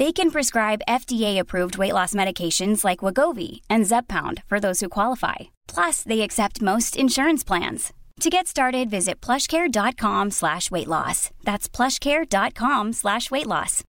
They 0.00 0.12
can 0.12 0.30
prescribe 0.30 0.80
FDA-approved 0.88 1.76
weight 1.76 1.92
loss 1.92 2.14
medications 2.14 2.86
like 2.86 3.04
Wagovi 3.04 3.60
and 3.68 3.84
Zepbound 3.84 4.42
for 4.46 4.58
those 4.58 4.80
who 4.80 4.88
qualify. 4.88 5.50
Plus, 5.68 6.02
they 6.02 6.22
accept 6.22 6.62
most 6.62 6.96
insurance 6.96 7.44
plans. 7.44 7.92
To 8.20 8.30
get 8.30 8.46
started, 8.46 8.88
visit 8.88 9.20
plushcare.com 9.20 10.30
slash 10.30 10.70
weight 10.70 10.88
loss. 10.88 11.28
That's 11.44 11.68
plushcare.com 11.68 12.94
slash 12.94 13.30
weight 13.30 13.46
loss. 13.46 13.84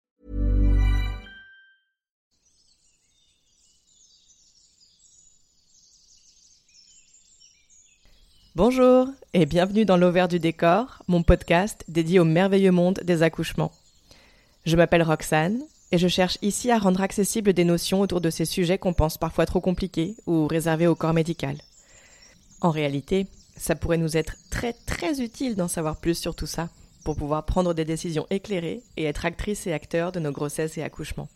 Bonjour 8.57 9.07
et 9.33 9.47
bienvenue 9.47 9.85
dans 9.85 9.97
l'Auvers 9.97 10.27
du 10.27 10.41
décor, 10.41 11.05
mon 11.07 11.23
podcast 11.23 11.85
dédié 11.87 12.19
au 12.19 12.25
merveilleux 12.25 12.73
monde 12.73 12.99
des 13.05 13.23
accouchements. 13.23 13.71
Je 14.65 14.75
m'appelle 14.75 15.05
Roxane 15.05 15.63
et 15.93 15.99
je 15.99 16.09
cherche 16.09 16.39
ici 16.43 16.71
à 16.71 16.79
rendre 16.79 17.01
accessibles 17.01 17.53
des 17.53 17.65
notions 17.65 18.01
autour 18.01 18.21
de 18.21 18.31
ces 18.31 18.45
sujets 18.45 18.79
qu'on 18.79 18.93
pense 18.93 19.19
parfois 19.19 19.47
trop 19.47 19.61
compliqués 19.61 20.15
ou 20.27 20.47
réservés 20.47 20.87
au 20.87 20.95
corps 20.95 21.15
médical. 21.15 21.57
En 22.61 22.71
réalité, 22.71 23.27
ça 23.57 23.75
pourrait 23.75 23.99
nous 23.99 24.17
être 24.17 24.37
très 24.51 24.73
très 24.73 25.21
utile 25.21 25.57
d'en 25.57 25.69
savoir 25.69 25.97
plus 25.97 26.19
sur 26.19 26.35
tout 26.35 26.47
ça 26.47 26.69
pour 27.05 27.17
pouvoir 27.17 27.45
prendre 27.45 27.75
des 27.75 27.85
décisions 27.85 28.27
éclairées 28.31 28.83
et 28.97 29.05
être 29.05 29.25
actrices 29.25 29.67
et 29.67 29.73
acteurs 29.73 30.13
de 30.13 30.21
nos 30.21 30.33
grossesses 30.33 30.79
et 30.79 30.83
accouchements. 30.83 31.29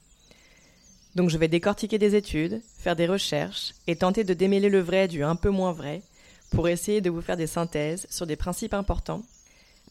Donc 1.14 1.30
je 1.30 1.38
vais 1.38 1.48
décortiquer 1.48 1.98
des 1.98 2.14
études, 2.16 2.60
faire 2.78 2.96
des 2.96 3.06
recherches 3.06 3.72
et 3.86 3.96
tenter 3.96 4.24
de 4.24 4.34
démêler 4.34 4.68
le 4.68 4.80
vrai 4.80 5.08
du 5.08 5.22
un 5.22 5.36
peu 5.36 5.50
moins 5.50 5.72
vrai 5.72 6.02
pour 6.50 6.68
essayer 6.68 7.00
de 7.00 7.10
vous 7.10 7.22
faire 7.22 7.36
des 7.36 7.46
synthèses 7.46 8.06
sur 8.10 8.26
des 8.26 8.36
principes 8.36 8.74
importants, 8.74 9.22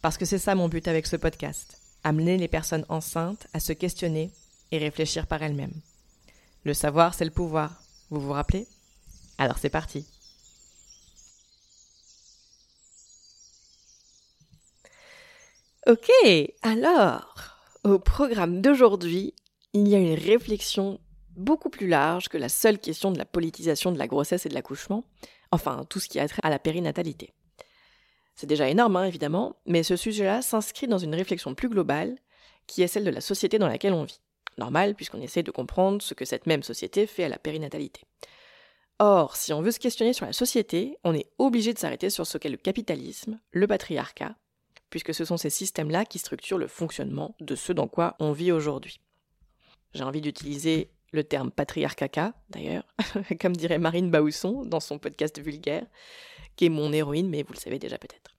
parce 0.02 0.18
que 0.18 0.26
c'est 0.26 0.38
ça 0.38 0.56
mon 0.56 0.70
but 0.70 0.88
avec 0.88 1.08
ce 1.08 1.16
podcast, 1.16 1.78
amener 2.04 2.38
les 2.38 2.48
personnes 2.48 2.86
enceintes 2.90 3.48
à 3.54 3.60
se 3.60 3.74
questionner 3.74 4.32
et 4.74 4.80
réfléchir 4.80 5.28
par 5.28 5.44
elles-mêmes. 5.44 5.80
Le 6.64 6.74
savoir, 6.74 7.14
c'est 7.14 7.26
le 7.26 7.32
pouvoir, 7.32 7.84
vous 8.10 8.20
vous 8.20 8.32
rappelez? 8.32 8.68
Alors 9.38 9.60
c'est 9.60 9.70
parti. 9.70 10.08
Ok, 15.86 16.10
alors, 16.64 17.60
au 17.84 18.00
programme 18.00 18.62
d'aujourd'hui, 18.62 19.36
il 19.74 19.88
y 19.88 19.96
a 19.96 20.00
une 20.00 20.18
réflexion 20.18 21.00
beaucoup 21.36 21.70
plus 21.70 21.88
large 21.88 22.30
que 22.30 22.38
la 22.38 22.50
seule 22.50 22.80
question 22.80 23.12
de 23.12 23.18
la 23.20 23.26
politisation 23.26 23.92
de 23.92 24.00
la 24.00 24.08
grossesse 24.08 24.46
et 24.46 24.50
de 24.50 24.56
l'accouchement, 24.56 25.04
enfin 25.52 25.86
tout 25.90 26.00
ce 26.00 26.08
qui 26.08 26.20
a 26.20 26.28
trait 26.28 26.42
à 26.42 26.50
la 26.50 26.60
périnatalité. 26.60 27.34
C'est 28.36 28.48
déjà 28.48 28.70
énorme, 28.70 28.96
hein, 28.96 29.06
évidemment, 29.06 29.58
mais 29.68 29.84
ce 29.84 29.96
sujet-là 29.96 30.42
s'inscrit 30.42 30.88
dans 30.88 30.98
une 30.98 31.14
réflexion 31.14 31.54
plus 31.54 31.70
globale, 31.70 32.18
qui 32.66 32.82
est 32.82 32.88
celle 32.88 33.04
de 33.04 33.10
la 33.12 33.22
société 33.22 33.60
dans 33.60 33.68
laquelle 33.68 33.94
on 33.94 34.06
vit. 34.06 34.22
Normal, 34.58 34.96
puisqu'on 34.96 35.22
essaie 35.22 35.44
de 35.44 35.52
comprendre 35.52 36.02
ce 36.02 36.14
que 36.14 36.26
cette 36.26 36.46
même 36.46 36.64
société 36.64 37.08
fait 37.08 37.24
à 37.24 37.30
la 37.30 37.38
périnatalité. 37.38 38.02
Or, 39.00 39.36
si 39.36 39.54
on 39.54 39.62
veut 39.62 39.72
se 39.72 39.80
questionner 39.80 40.14
sur 40.14 40.26
la 40.26 40.34
société, 40.34 40.98
on 41.04 41.14
est 41.14 41.30
obligé 41.38 41.74
de 41.74 41.80
s'arrêter 41.80 42.10
sur 42.10 42.28
ce 42.28 42.38
qu'est 42.38 42.50
le 42.50 42.58
capitalisme, 42.58 43.40
le 43.52 43.68
patriarcat, 43.68 44.36
puisque 44.90 45.14
ce 45.14 45.26
sont 45.26 45.38
ces 45.38 45.50
systèmes-là 45.50 46.06
qui 46.06 46.20
structurent 46.20 46.58
le 46.58 46.68
fonctionnement 46.68 47.36
de 47.40 47.56
ce 47.56 47.74
dans 47.74 47.88
quoi 47.88 48.16
on 48.20 48.32
vit 48.32 48.52
aujourd'hui. 48.52 49.00
J'ai 49.94 50.04
envie 50.04 50.22
d'utiliser 50.22 50.92
le 51.12 51.24
terme 51.24 51.52
patriarcaca, 51.52 52.34
d'ailleurs, 52.50 52.86
comme 53.42 53.56
dirait 53.56 53.80
Marine 53.80 54.10
Baousson 54.10 54.66
dans 54.66 54.80
son 54.80 55.00
podcast 55.00 55.40
vulgaire, 55.40 55.86
qui 56.56 56.66
est 56.66 56.70
mon 56.70 56.92
héroïne, 56.92 57.30
mais 57.30 57.44
vous 57.44 57.54
le 57.54 57.60
savez 57.60 57.80
déjà 57.80 57.98
peut-être. 57.98 58.36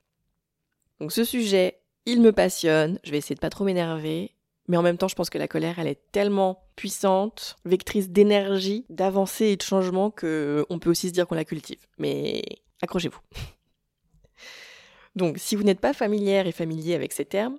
Donc 0.99 1.11
ce 1.11 1.23
sujet, 1.23 1.81
il 2.05 2.21
me 2.21 2.31
passionne, 2.31 2.99
je 3.03 3.11
vais 3.11 3.17
essayer 3.17 3.35
de 3.35 3.39
pas 3.39 3.49
trop 3.49 3.65
m'énerver, 3.65 4.34
mais 4.67 4.77
en 4.77 4.81
même 4.81 4.97
temps, 4.97 5.07
je 5.07 5.15
pense 5.15 5.29
que 5.29 5.37
la 5.37 5.47
colère, 5.47 5.79
elle 5.79 5.87
est 5.87 6.01
tellement 6.11 6.63
puissante, 6.75 7.57
vectrice 7.65 8.09
d'énergie, 8.09 8.85
d'avancée 8.89 9.47
et 9.47 9.55
de 9.55 9.61
changement 9.61 10.09
que 10.11 10.65
on 10.69 10.79
peut 10.79 10.89
aussi 10.89 11.09
se 11.09 11.13
dire 11.13 11.27
qu'on 11.27 11.35
la 11.35 11.45
cultive. 11.45 11.85
Mais 11.97 12.41
accrochez-vous. 12.81 13.19
Donc, 15.15 15.37
si 15.37 15.55
vous 15.55 15.63
n'êtes 15.63 15.79
pas 15.79 15.93
familière 15.93 16.47
et 16.47 16.51
familier 16.51 16.95
avec 16.95 17.13
ces 17.13 17.25
termes, 17.25 17.57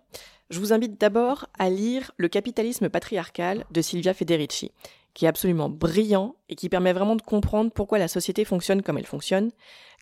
je 0.51 0.61
vous 0.61 0.73
invite 0.73 1.01
d'abord 1.01 1.47
à 1.59 1.71
lire 1.71 2.13
Le 2.17 2.29
capitalisme 2.29 2.89
patriarcal 2.89 3.65
de 3.71 3.81
Silvia 3.81 4.15
Federici, 4.15 4.73
qui 5.15 5.25
est 5.25 5.29
absolument 5.29 5.71
brillant 5.71 6.37
et 6.49 6.55
qui 6.55 6.69
permet 6.69 6.93
vraiment 6.93 7.17
de 7.17 7.23
comprendre 7.23 7.73
pourquoi 7.73 7.99
la 7.99 8.09
société 8.09 8.45
fonctionne 8.45 8.83
comme 8.83 8.99
elle 8.99 9.07
fonctionne, 9.07 9.51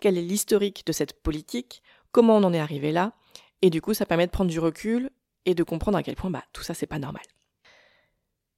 quel 0.00 0.18
est 0.18 0.22
l'historique 0.22 0.84
de 0.86 0.92
cette 0.92 1.22
politique, 1.22 1.82
comment 2.12 2.36
on 2.36 2.44
en 2.44 2.52
est 2.52 2.58
arrivé 2.58 2.92
là, 2.92 3.12
et 3.62 3.70
du 3.70 3.80
coup 3.80 3.94
ça 3.94 4.06
permet 4.06 4.26
de 4.26 4.32
prendre 4.32 4.50
du 4.50 4.58
recul 4.58 5.10
et 5.46 5.54
de 5.54 5.62
comprendre 5.62 5.98
à 5.98 6.02
quel 6.02 6.16
point 6.16 6.30
bah, 6.30 6.44
tout 6.52 6.62
ça 6.62 6.74
c'est 6.74 6.86
pas 6.86 6.98
normal. 6.98 7.22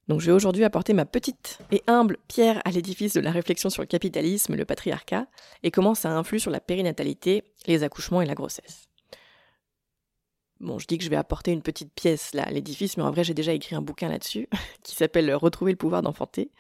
Donc 0.09 0.21
je 0.21 0.27
vais 0.27 0.33
aujourd'hui 0.33 0.65
apporter 0.65 0.93
ma 0.93 1.05
petite 1.05 1.59
et 1.73 1.83
humble 1.89 2.19
pierre 2.29 2.63
à 2.65 2.71
l'édifice 2.71 3.15
de 3.15 3.21
la 3.21 3.33
réflexion 3.33 3.71
sur 3.71 3.83
le 3.83 3.87
capitalisme, 3.87 4.55
le 4.55 4.65
patriarcat, 4.65 5.27
et 5.65 5.71
comment 5.71 5.95
ça 5.95 6.13
influe 6.13 6.39
sur 6.39 6.53
la 6.53 6.61
périnatalité, 6.61 7.43
les 7.67 7.83
accouchements 7.83 8.23
et 8.23 8.27
la 8.27 8.35
grossesse. 8.35 8.89
Bon, 10.61 10.79
je 10.79 10.87
dis 10.87 10.97
que 10.97 11.05
je 11.05 11.11
vais 11.11 11.17
apporter 11.17 11.53
une 11.53 11.61
petite 11.61 11.93
pièce 11.93 12.33
là 12.33 12.45
à 12.45 12.51
l'édifice, 12.51 12.97
mais 12.97 13.03
en 13.03 13.11
vrai 13.11 13.25
j'ai 13.25 13.35
déjà 13.35 13.53
écrit 13.53 13.75
un 13.75 13.83
bouquin 13.83 14.09
là-dessus 14.09 14.49
qui 14.85 14.95
s'appelle 14.95 15.35
Retrouver 15.35 15.73
le 15.73 15.77
pouvoir 15.77 16.03
d'enfanter, 16.03 16.51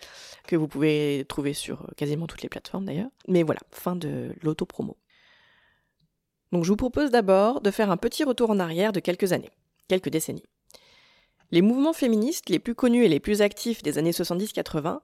que 0.46 0.56
vous 0.56 0.68
pouvez 0.68 1.24
trouver 1.28 1.54
sur 1.54 1.86
quasiment 1.96 2.26
toutes 2.26 2.42
les 2.42 2.48
plateformes 2.48 2.84
d'ailleurs. 2.84 3.10
Mais 3.28 3.42
voilà, 3.42 3.60
fin 3.70 3.96
de 3.96 4.34
l'auto-promo. 4.42 4.98
Donc 6.52 6.64
je 6.64 6.68
vous 6.68 6.76
propose 6.76 7.10
d'abord 7.10 7.60
de 7.60 7.70
faire 7.70 7.90
un 7.90 7.96
petit 7.96 8.24
retour 8.24 8.50
en 8.50 8.58
arrière 8.58 8.92
de 8.92 9.00
quelques 9.00 9.32
années, 9.32 9.52
quelques 9.88 10.10
décennies. 10.10 10.44
Les 11.50 11.62
mouvements 11.62 11.92
féministes 11.92 12.48
les 12.48 12.58
plus 12.58 12.74
connus 12.74 13.04
et 13.04 13.08
les 13.08 13.20
plus 13.20 13.42
actifs 13.42 13.82
des 13.82 13.98
années 13.98 14.10
70-80 14.10 15.00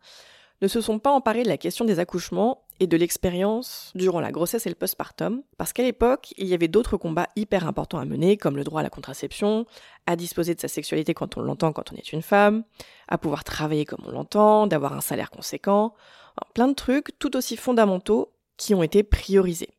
ne 0.62 0.69
se 0.69 0.81
sont 0.81 0.98
pas 0.98 1.10
emparés 1.10 1.43
de 1.43 1.48
la 1.48 1.56
question 1.56 1.84
des 1.84 1.98
accouchements 1.98 2.65
et 2.78 2.87
de 2.87 2.97
l'expérience 2.97 3.92
durant 3.94 4.21
la 4.21 4.31
grossesse 4.31 4.66
et 4.66 4.69
le 4.69 4.76
postpartum, 4.76 5.42
parce 5.59 5.72
qu'à 5.72 5.82
l'époque, 5.82 6.34
il 6.38 6.47
y 6.47 6.54
avait 6.54 6.69
d'autres 6.69 6.97
combats 6.97 7.28
hyper 7.34 7.66
importants 7.66 7.98
à 7.98 8.04
mener, 8.04 8.37
comme 8.37 8.56
le 8.56 8.65
droit 8.65 8.81
à 8.81 8.82
la 8.84 8.91
contraception, 8.91 9.66
à 10.06 10.15
disposer 10.15 10.54
de 10.54 10.60
sa 10.60 10.69
sexualité 10.69 11.15
quand 11.15 11.37
on 11.37 11.42
l'entend 11.42 11.72
quand 11.72 11.92
on 11.92 11.97
est 11.97 12.12
une 12.12 12.22
femme, 12.22 12.65
à 13.09 13.18
pouvoir 13.18 13.45
travailler 13.45 13.84
comme 13.84 14.04
on 14.06 14.10
l'entend, 14.10 14.68
d'avoir 14.68 14.92
un 14.92 15.01
salaire 15.01 15.30
conséquent, 15.30 15.95
plein 16.54 16.68
de 16.68 16.74
trucs 16.74 17.18
tout 17.18 17.36
aussi 17.36 17.56
fondamentaux 17.56 18.33
qui 18.56 18.74
ont 18.74 18.83
été 18.83 19.03
priorisés. 19.03 19.71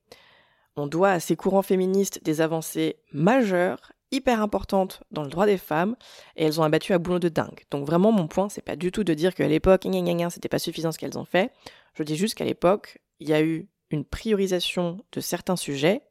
On 0.76 0.88
doit 0.88 1.12
à 1.12 1.20
ces 1.20 1.36
courants 1.36 1.62
féministes 1.62 2.24
des 2.24 2.42
avancées 2.42 2.98
majeures 3.14 3.93
hyper 4.14 4.42
importantes 4.42 5.04
dans 5.12 5.24
le 5.24 5.30
droit 5.30 5.46
des 5.46 5.58
femmes 5.58 5.96
et 6.36 6.46
elles 6.46 6.62
ont 6.62 6.64
abattu 6.64 6.94
à 6.94 7.00
boulot 7.00 7.20
de 7.20 7.30
dingue. 7.30 7.66
Donc 7.72 7.86
vraiment 7.86 8.12
mon 8.12 8.28
point 8.28 8.48
c'est 8.50 8.62
pas 8.62 8.76
du 8.76 8.92
tout 8.92 9.04
de 9.04 9.14
dire 9.14 9.34
qu'à 9.34 9.48
l'époque 9.48 9.86
c'était 10.30 10.50
pas 10.50 10.60
suffisant 10.60 10.92
ce 10.92 11.00
qu'elles 11.00 11.18
ont 11.18 11.26
fait. 11.26 11.52
Je 11.96 12.04
dis 12.04 12.16
juste 12.16 12.36
qu'à 12.36 12.46
l'époque 12.46 13.00
il 13.20 13.28
y 13.28 13.34
a 13.34 13.42
eu 13.42 13.68
une 13.90 14.06
priorisation 14.06 15.00
de 15.12 15.20
certains 15.20 15.56
sujets 15.56 16.02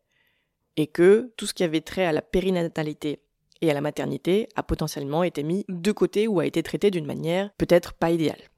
et 0.76 0.86
que 0.86 1.32
tout 1.36 1.46
ce 1.46 1.54
qui 1.54 1.64
avait 1.64 1.80
trait 1.80 2.04
à 2.04 2.12
la 2.12 2.22
périnatalité 2.22 3.20
et 3.60 3.70
à 3.70 3.74
la 3.74 3.80
maternité 3.80 4.48
a 4.56 4.62
potentiellement 4.62 5.22
été 5.22 5.42
mis 5.42 5.64
de 5.68 5.92
côté 5.92 6.26
ou 6.26 6.40
a 6.40 6.46
été 6.46 6.62
traité 6.62 6.90
d'une 6.90 7.06
manière 7.06 7.50
peut-être 7.58 7.92
pas 7.92 8.10
idéale. 8.10 8.50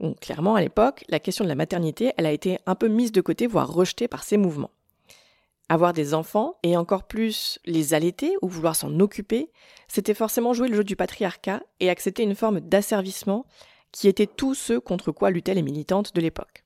Donc 0.00 0.20
clairement 0.20 0.54
à 0.54 0.60
l'époque, 0.60 1.04
la 1.08 1.20
question 1.20 1.44
de 1.44 1.48
la 1.48 1.54
maternité, 1.54 2.12
elle 2.16 2.26
a 2.26 2.32
été 2.32 2.58
un 2.66 2.74
peu 2.74 2.88
mise 2.88 3.12
de 3.12 3.20
côté, 3.20 3.46
voire 3.46 3.72
rejetée 3.72 4.08
par 4.08 4.22
ces 4.22 4.36
mouvements. 4.36 4.70
Avoir 5.70 5.92
des 5.92 6.14
enfants, 6.14 6.56
et 6.62 6.76
encore 6.76 7.04
plus 7.04 7.58
les 7.66 7.92
allaiter 7.92 8.34
ou 8.40 8.48
vouloir 8.48 8.74
s'en 8.74 9.00
occuper, 9.00 9.50
c'était 9.86 10.14
forcément 10.14 10.54
jouer 10.54 10.68
le 10.68 10.76
jeu 10.76 10.84
du 10.84 10.96
patriarcat 10.96 11.62
et 11.80 11.90
accepter 11.90 12.22
une 12.22 12.34
forme 12.34 12.60
d'asservissement 12.60 13.44
qui 13.92 14.08
était 14.08 14.26
tout 14.26 14.54
ce 14.54 14.78
contre 14.78 15.12
quoi 15.12 15.30
luttaient 15.30 15.54
les 15.54 15.62
militantes 15.62 16.14
de 16.14 16.20
l'époque. 16.20 16.64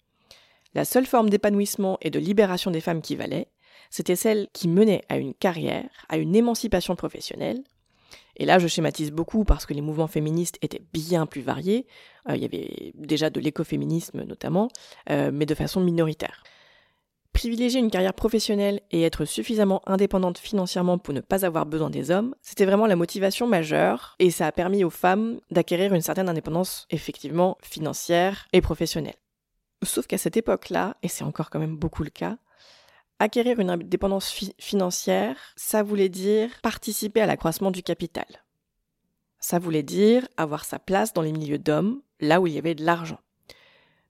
La 0.75 0.85
seule 0.85 1.07
forme 1.07 1.31
d'épanouissement 1.31 1.99
et 2.01 2.11
de 2.11 2.19
libération 2.19 2.71
des 2.71 2.81
femmes 2.81 3.03
qui 3.03 3.17
valait, 3.17 3.49
c'était 3.91 4.17
celle 4.17 4.49
qui 4.53 4.69
menait 4.69 5.03
à 5.09 5.19
une 5.19 5.35
carrière, 5.35 5.91
à 6.09 6.17
une 6.17 6.35
émancipation 6.35 6.97
professionnelle. 6.97 7.63
Et 8.37 8.47
là, 8.47 8.59
je 8.59 8.67
schématise 8.67 9.11
beaucoup 9.11 9.45
parce 9.45 9.67
que 9.67 9.75
les 9.75 9.83
mouvements 9.83 10.07
féministes 10.07 10.59
étaient 10.63 10.83
bien 10.93 11.27
plus 11.27 11.43
variés. 11.43 11.87
Euh, 12.29 12.37
il 12.37 12.43
y 12.43 12.47
avait 12.47 12.93
déjà 12.95 13.29
de 13.29 13.41
l'écoféminisme 13.41 14.23
notamment, 14.23 14.69
euh, 15.11 15.31
mais 15.33 15.45
de 15.45 15.55
façon 15.55 15.81
minoritaire. 15.81 16.43
Privilégier 17.33 17.81
une 17.81 17.91
carrière 17.91 18.13
professionnelle 18.13 18.81
et 18.91 19.03
être 19.03 19.25
suffisamment 19.25 19.81
indépendante 19.87 20.39
financièrement 20.39 20.99
pour 20.99 21.15
ne 21.15 21.21
pas 21.21 21.47
avoir 21.47 21.65
besoin 21.65 21.89
des 21.89 22.11
hommes, 22.11 22.35
c'était 22.43 22.67
vraiment 22.67 22.87
la 22.87 22.97
motivation 22.97 23.47
majeure 23.47 24.17
et 24.19 24.31
ça 24.31 24.47
a 24.47 24.53
permis 24.53 24.85
aux 24.85 24.91
femmes 24.91 25.41
d'acquérir 25.51 25.95
une 25.95 26.03
certaine 26.03 26.29
indépendance 26.29 26.87
effectivement 26.91 27.57
financière 27.63 28.49
et 28.53 28.61
professionnelle. 28.61 29.17
Sauf 29.83 30.07
qu'à 30.07 30.19
cette 30.19 30.37
époque-là, 30.37 30.97
et 31.03 31.09
c'est 31.09 31.25
encore 31.25 31.49
quand 31.49 31.59
même 31.59 31.77
beaucoup 31.77 32.05
le 32.05 32.11
cas, 32.11 32.37
acquérir 33.19 33.61
une 33.61 33.71
indépendance 33.71 34.53
financière, 34.59 35.37
ça 35.57 35.83
voulait 35.83 36.11
dire 36.11 36.51
participer 36.63 37.23
à 37.23 37.27
l'accroissement 37.27 37.71
du 37.71 37.83
capital. 37.83 38.27
Ça 39.39 39.59
voulait 39.59 39.83
dire 39.83 40.29
avoir 40.37 40.65
sa 40.65 40.79
place 40.79 41.13
dans 41.13 41.23
les 41.23 41.33
milieux 41.33 41.59
d'hommes, 41.59 42.03
là 42.21 42.41
où 42.41 42.47
il 42.47 42.53
y 42.53 42.59
avait 42.59 42.75
de 42.75 42.85
l'argent. 42.85 43.19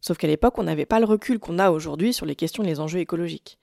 Sauf 0.03 0.19
qu'à 0.19 0.27
l'époque, 0.27 0.59
on 0.59 0.65
n'avait 0.65 0.85
pas 0.85 0.99
le 1.01 1.07
recul 1.07 1.39
qu'on 1.39 1.61
a 1.61 1.71
aujourd'hui 1.71 2.13
sur 2.13 2.27
les 2.27 2.35
questions 2.35 2.65
et 2.65 2.67
les 2.67 2.81
enjeux 2.81 2.99
écologiques. 2.99 3.59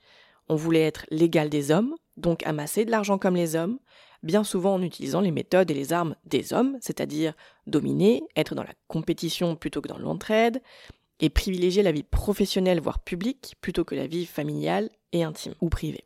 On 0.48 0.56
voulait 0.56 0.86
être 0.86 1.06
l'égal 1.10 1.50
des 1.50 1.70
hommes, 1.70 1.94
donc 2.16 2.44
amasser 2.44 2.84
de 2.84 2.90
l'argent 2.90 3.18
comme 3.18 3.36
les 3.36 3.54
hommes, 3.54 3.78
bien 4.22 4.42
souvent 4.42 4.74
en 4.74 4.82
utilisant 4.82 5.20
les 5.20 5.30
méthodes 5.30 5.70
et 5.70 5.74
les 5.74 5.92
armes 5.92 6.16
des 6.24 6.52
hommes, 6.52 6.78
c'est-à-dire 6.80 7.34
dominer, 7.66 8.22
être 8.36 8.54
dans 8.54 8.64
la 8.64 8.74
compétition 8.88 9.54
plutôt 9.54 9.82
que 9.82 9.88
dans 9.88 9.98
l'entraide, 9.98 10.62
et 11.20 11.28
privilégier 11.28 11.82
la 11.82 11.92
vie 11.92 12.02
professionnelle 12.02 12.80
voire 12.80 13.00
publique 13.00 13.56
plutôt 13.60 13.84
que 13.84 13.94
la 13.94 14.06
vie 14.06 14.24
familiale 14.24 14.88
et 15.12 15.22
intime 15.22 15.54
ou 15.60 15.68
privée. 15.68 16.04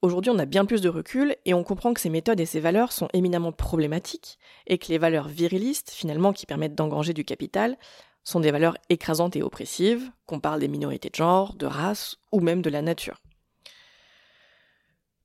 Aujourd'hui, 0.00 0.30
on 0.30 0.38
a 0.38 0.44
bien 0.44 0.64
plus 0.64 0.80
de 0.80 0.88
recul 0.88 1.34
et 1.44 1.54
on 1.54 1.64
comprend 1.64 1.92
que 1.92 2.00
ces 2.00 2.10
méthodes 2.10 2.38
et 2.38 2.46
ces 2.46 2.60
valeurs 2.60 2.92
sont 2.92 3.08
éminemment 3.14 3.52
problématiques 3.52 4.38
et 4.66 4.78
que 4.78 4.88
les 4.88 4.98
valeurs 4.98 5.28
virilistes, 5.28 5.90
finalement, 5.90 6.32
qui 6.32 6.46
permettent 6.46 6.74
d'engranger 6.74 7.14
du 7.14 7.24
capital, 7.24 7.78
sont 8.24 8.40
des 8.40 8.50
valeurs 8.50 8.76
écrasantes 8.88 9.36
et 9.36 9.42
oppressives, 9.42 10.10
qu'on 10.26 10.40
parle 10.40 10.60
des 10.60 10.68
minorités 10.68 11.10
de 11.10 11.14
genre, 11.14 11.54
de 11.54 11.66
race 11.66 12.16
ou 12.32 12.40
même 12.40 12.62
de 12.62 12.70
la 12.70 12.82
nature. 12.82 13.20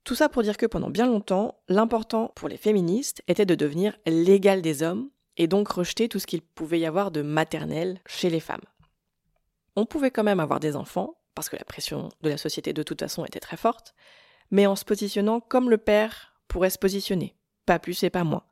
Tout 0.04 0.16
ça 0.16 0.30
pour 0.30 0.44
dire 0.44 0.58
que 0.58 0.66
pendant 0.66 0.90
bien 0.90 1.08
longtemps, 1.08 1.60
l'important 1.68 2.32
pour 2.36 2.50
les 2.50 2.58
féministes 2.58 3.22
était 3.28 3.46
de 3.46 3.56
devenir 3.56 3.98
l'égal 4.06 4.62
des 4.62 4.84
hommes 4.84 5.10
et 5.38 5.48
donc 5.48 5.70
rejeter 5.70 6.10
tout 6.10 6.20
ce 6.20 6.28
qu'il 6.28 6.42
pouvait 6.42 6.80
y 6.80 6.86
avoir 6.86 7.12
de 7.12 7.22
maternel 7.22 8.02
chez 8.06 8.30
les 8.30 8.40
femmes. 8.40 8.66
On 9.76 9.86
pouvait 9.86 10.12
quand 10.12 10.24
même 10.24 10.40
avoir 10.40 10.60
des 10.60 10.76
enfants, 10.76 11.16
parce 11.36 11.48
que 11.48 11.56
la 11.56 11.64
pression 11.64 12.10
de 12.22 12.30
la 12.30 12.38
société 12.38 12.74
de 12.74 12.84
toute 12.84 13.00
façon 13.00 13.24
était 13.24 13.40
très 13.40 13.56
forte, 13.56 13.94
mais 14.52 14.68
en 14.68 14.76
se 14.76 14.84
positionnant 14.84 15.40
comme 15.40 15.70
le 15.70 15.78
père 15.78 16.34
pourrait 16.48 16.70
se 16.70 16.80
positionner, 16.80 17.36
pas 17.66 17.80
plus 17.80 18.04
et 18.04 18.10
pas 18.10 18.24
moins. 18.24 18.44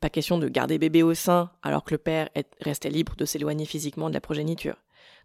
Pas 0.00 0.10
question 0.10 0.38
de 0.38 0.48
garder 0.48 0.78
bébé 0.78 1.02
au 1.02 1.14
sein 1.14 1.50
alors 1.62 1.84
que 1.84 1.92
le 1.92 1.98
père 1.98 2.28
restait 2.60 2.90
libre 2.90 3.16
de 3.16 3.24
s'éloigner 3.24 3.66
physiquement 3.66 4.08
de 4.08 4.14
la 4.14 4.20
progéniture. 4.20 4.76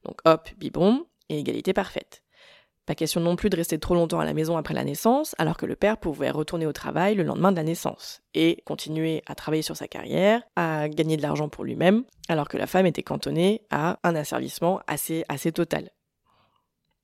Donc 0.03 0.19
hop, 0.25 0.49
biberon, 0.57 1.05
et 1.29 1.39
égalité 1.39 1.73
parfaite. 1.73 2.21
Pas 2.85 2.93
question 2.93 3.19
non 3.19 3.35
plus 3.35 3.49
de 3.49 3.55
rester 3.55 3.79
trop 3.79 3.95
longtemps 3.95 4.19
à 4.19 4.25
la 4.25 4.35
maison 4.35 4.57
après 4.57 4.75
la 4.75 4.83
naissance, 4.83 5.33
alors 5.39 5.57
que 5.57 5.65
le 5.65 5.75
père 5.75 5.97
pouvait 5.97 6.29
retourner 6.29 6.67
au 6.67 6.73
travail 6.73 7.15
le 7.15 7.23
lendemain 7.23 7.51
de 7.51 7.57
la 7.57 7.63
naissance 7.63 8.21
et 8.35 8.61
continuer 8.65 9.23
à 9.25 9.33
travailler 9.33 9.63
sur 9.63 9.75
sa 9.75 9.87
carrière, 9.87 10.43
à 10.55 10.87
gagner 10.87 11.17
de 11.17 11.23
l'argent 11.23 11.49
pour 11.49 11.63
lui-même, 11.63 12.03
alors 12.29 12.47
que 12.47 12.57
la 12.57 12.67
femme 12.67 12.85
était 12.85 13.01
cantonnée 13.01 13.63
à 13.71 13.97
un 14.03 14.15
asservissement 14.15 14.81
assez, 14.85 15.25
assez 15.29 15.51
total. 15.51 15.89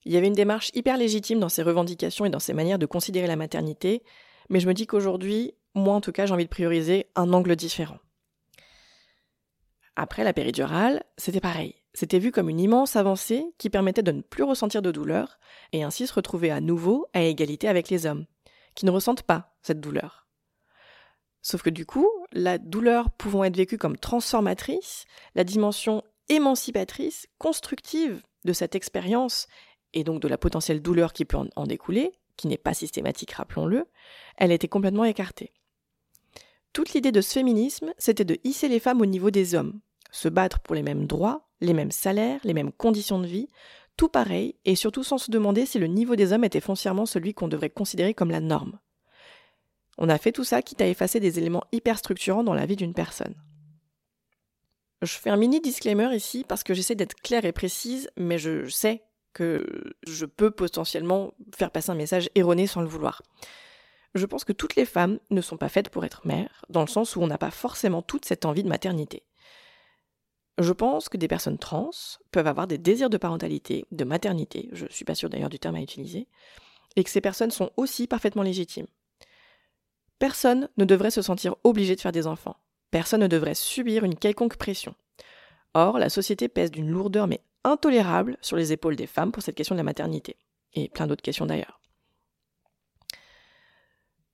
Il 0.06 0.12
y 0.12 0.18
avait 0.18 0.28
une 0.28 0.34
démarche 0.34 0.70
hyper 0.76 0.98
légitime 0.98 1.40
dans 1.40 1.50
ses 1.50 1.64
revendications 1.64 2.26
et 2.26 2.30
dans 2.30 2.40
ses 2.40 2.54
manières 2.54 2.80
de 2.80 2.86
considérer 2.86 3.28
la 3.28 3.36
maternité, 3.36 4.04
mais 4.50 4.60
je 4.60 4.68
me 4.68 4.76
dis 4.76 4.86
qu'aujourd'hui, 4.86 5.56
moi 5.76 5.96
en 5.96 6.02
tout 6.02 6.12
cas, 6.12 6.26
j'ai 6.26 6.34
envie 6.34 6.46
de 6.46 6.50
prioriser 6.50 7.08
un 7.16 7.34
angle 7.34 7.56
différent. 7.56 7.98
Après 9.96 10.24
la 10.24 10.34
péridurale, 10.34 11.04
c'était 11.18 11.42
pareil. 11.42 11.76
C'était 11.94 12.20
vu 12.20 12.32
comme 12.32 12.50
une 12.50 12.60
immense 12.60 12.96
avancée 12.96 13.46
qui 13.58 13.70
permettait 13.70 14.04
de 14.04 14.12
ne 14.12 14.22
plus 14.22 14.44
ressentir 14.44 14.82
de 14.82 14.92
douleur 14.92 15.40
et 15.74 15.84
ainsi 15.84 16.08
se 16.08 16.14
retrouver 16.14 16.50
à 16.50 16.62
nouveau 16.62 17.06
à 17.14 17.22
égalité 17.22 17.68
avec 17.68 17.90
les 17.90 18.06
hommes, 18.06 18.26
qui 18.76 18.86
ne 18.86 18.92
ressentent 18.92 19.24
pas 19.24 19.54
cette 19.62 19.82
douleur. 19.82 20.28
Sauf 21.42 21.62
que 21.62 21.70
du 21.70 21.86
coup, 21.86 22.10
la 22.32 22.58
douleur 22.58 23.12
pouvant 23.12 23.44
être 23.44 23.58
vécue 23.58 23.78
comme 23.78 23.98
transformatrice, 23.98 25.06
la 25.36 25.44
dimension 25.44 26.04
émancipatrice, 26.30 27.28
constructive 27.40 28.22
de 28.46 28.54
cette 28.54 28.76
expérience 28.76 29.48
et 29.94 30.04
donc 30.04 30.22
de 30.22 30.28
la 30.28 30.38
potentielle 30.38 30.82
douleur 30.82 31.12
qui 31.12 31.26
peut 31.26 31.38
en 31.56 31.68
découler, 31.68 32.14
qui 32.38 32.48
n'est 32.48 32.58
pas 32.58 32.74
systématique, 32.74 33.32
rappelons-le, 33.32 33.86
elle 34.38 34.52
était 34.52 34.68
complètement 34.68 35.04
écartée. 35.04 35.52
Toute 36.74 36.94
l'idée 36.94 37.12
de 37.12 37.22
ce 37.22 37.34
féminisme, 37.34 37.94
c'était 37.98 38.26
de 38.26 38.38
hisser 38.44 38.68
les 38.68 38.80
femmes 38.80 39.02
au 39.02 39.06
niveau 39.06 39.30
des 39.30 39.56
hommes, 39.56 39.80
se 40.12 40.30
battre 40.30 40.60
pour 40.60 40.76
les 40.76 40.84
mêmes 40.84 41.06
droits, 41.06 41.50
les 41.60 41.74
mêmes 41.74 41.92
salaires, 41.92 42.40
les 42.44 42.54
mêmes 42.54 42.72
conditions 42.72 43.20
de 43.20 43.28
vie, 43.28 43.48
tout 43.98 44.08
pareil, 44.08 44.56
et 44.66 44.76
surtout 44.76 45.04
sans 45.04 45.18
se 45.18 45.32
demander 45.32 45.66
si 45.66 45.80
le 45.80 45.88
niveau 45.88 46.16
des 46.16 46.32
hommes 46.32 46.46
était 46.46 46.62
foncièrement 46.62 47.06
celui 47.06 47.34
qu'on 47.34 47.50
devrait 47.50 47.70
considérer 47.70 48.14
comme 48.14 48.32
la 48.32 48.40
norme. 48.40 48.80
On 49.98 50.10
a 50.10 50.18
fait 50.18 50.32
tout 50.32 50.46
ça 50.46 50.62
quitte 50.62 50.82
à 50.82 50.88
effacer 50.88 51.20
des 51.20 51.38
éléments 51.38 51.66
hyper 51.72 51.98
structurants 51.98 52.44
dans 52.44 52.54
la 52.54 52.66
vie 52.66 52.78
d'une 52.78 52.94
personne. 52.94 53.36
Je 55.02 55.14
fais 55.14 55.30
un 55.30 55.38
mini 55.38 55.60
disclaimer 55.60 56.16
ici 56.16 56.46
parce 56.48 56.64
que 56.64 56.74
j'essaie 56.74 56.96
d'être 56.96 57.16
claire 57.16 57.46
et 57.46 57.52
précise, 57.52 58.10
mais 58.18 58.38
je 58.38 58.70
sais 58.70 59.04
que 59.34 59.94
je 60.08 60.26
peux 60.26 60.52
potentiellement 60.52 61.34
faire 61.56 61.72
passer 61.72 61.92
un 61.92 61.96
message 61.96 62.30
erroné 62.36 62.68
sans 62.68 62.82
le 62.82 62.88
vouloir. 62.88 63.22
Je 64.14 64.26
pense 64.26 64.44
que 64.44 64.54
toutes 64.54 64.76
les 64.76 64.86
femmes 64.86 65.20
ne 65.30 65.42
sont 65.42 65.58
pas 65.58 65.70
faites 65.70 65.90
pour 65.90 66.04
être 66.04 66.28
mères, 66.28 66.66
dans 66.70 66.82
le 66.82 66.88
sens 66.88 67.16
où 67.16 67.22
on 67.22 67.28
n'a 67.28 67.38
pas 67.38 67.52
forcément 67.52 68.02
toute 68.02 68.26
cette 68.26 68.46
envie 68.46 68.64
de 68.64 68.70
maternité. 68.70 69.24
Je 70.58 70.74
pense 70.74 71.08
que 71.10 71.18
des 71.18 71.30
personnes 71.30 71.58
trans 71.58 71.92
peuvent 72.32 72.48
avoir 72.48 72.68
des 72.68 72.78
désirs 72.78 73.10
de 73.10 73.18
parentalité, 73.18 73.86
de 73.92 74.04
maternité, 74.04 74.70
je 74.74 74.86
ne 74.86 74.90
suis 74.90 75.06
pas 75.06 75.16
sûre 75.16 75.30
d'ailleurs 75.30 75.50
du 75.50 75.60
terme 75.60 75.76
à 75.76 75.82
utiliser, 75.82 76.28
et 76.96 77.04
que 77.04 77.10
ces 77.10 77.22
personnes 77.22 77.52
sont 77.52 77.72
aussi 77.78 78.06
parfaitement 78.06 78.44
légitimes. 78.44 78.88
Personne 80.20 80.70
ne 80.78 80.86
devrait 80.86 81.10
se 81.10 81.22
sentir 81.22 81.56
obligé 81.64 81.96
de 81.96 82.02
faire 82.02 82.12
des 82.12 82.28
enfants. 82.28 82.58
Personne 82.92 83.22
ne 83.22 83.28
devrait 83.28 83.56
subir 83.56 84.04
une 84.04 84.16
quelconque 84.16 84.58
pression. 84.58 84.94
Or, 85.74 85.98
la 85.98 86.10
société 86.10 86.50
pèse 86.50 86.70
d'une 86.70 86.92
lourdeur 86.92 87.28
mais 87.28 87.42
intolérable 87.64 88.38
sur 88.42 88.58
les 88.58 88.74
épaules 88.74 88.98
des 88.98 89.08
femmes 89.08 89.32
pour 89.32 89.42
cette 89.42 89.56
question 89.56 89.74
de 89.74 89.80
la 89.80 89.84
maternité, 89.84 90.36
et 90.74 90.90
plein 90.90 91.08
d'autres 91.08 91.24
questions 91.24 91.46
d'ailleurs. 91.46 91.81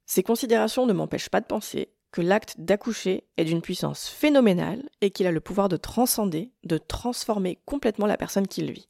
Ces 0.07 0.23
considérations 0.23 0.85
ne 0.85 0.93
m'empêchent 0.93 1.29
pas 1.29 1.41
de 1.41 1.45
penser 1.45 1.93
que 2.11 2.21
l'acte 2.21 2.55
d'accoucher 2.57 3.27
est 3.35 3.43
d'une 3.43 3.61
puissance 3.61 4.07
phénoménale 4.07 4.89
et 5.01 5.11
qu'il 5.11 5.27
a 5.27 5.31
le 5.31 5.41
pouvoir 5.41 5.67
de 5.67 5.75
transcender, 5.75 6.53
de 6.63 6.77
transformer 6.77 7.59
complètement 7.65 8.07
la 8.07 8.15
personne 8.15 8.47
qui 8.47 8.61
le 8.61 8.71
vit, 8.71 8.87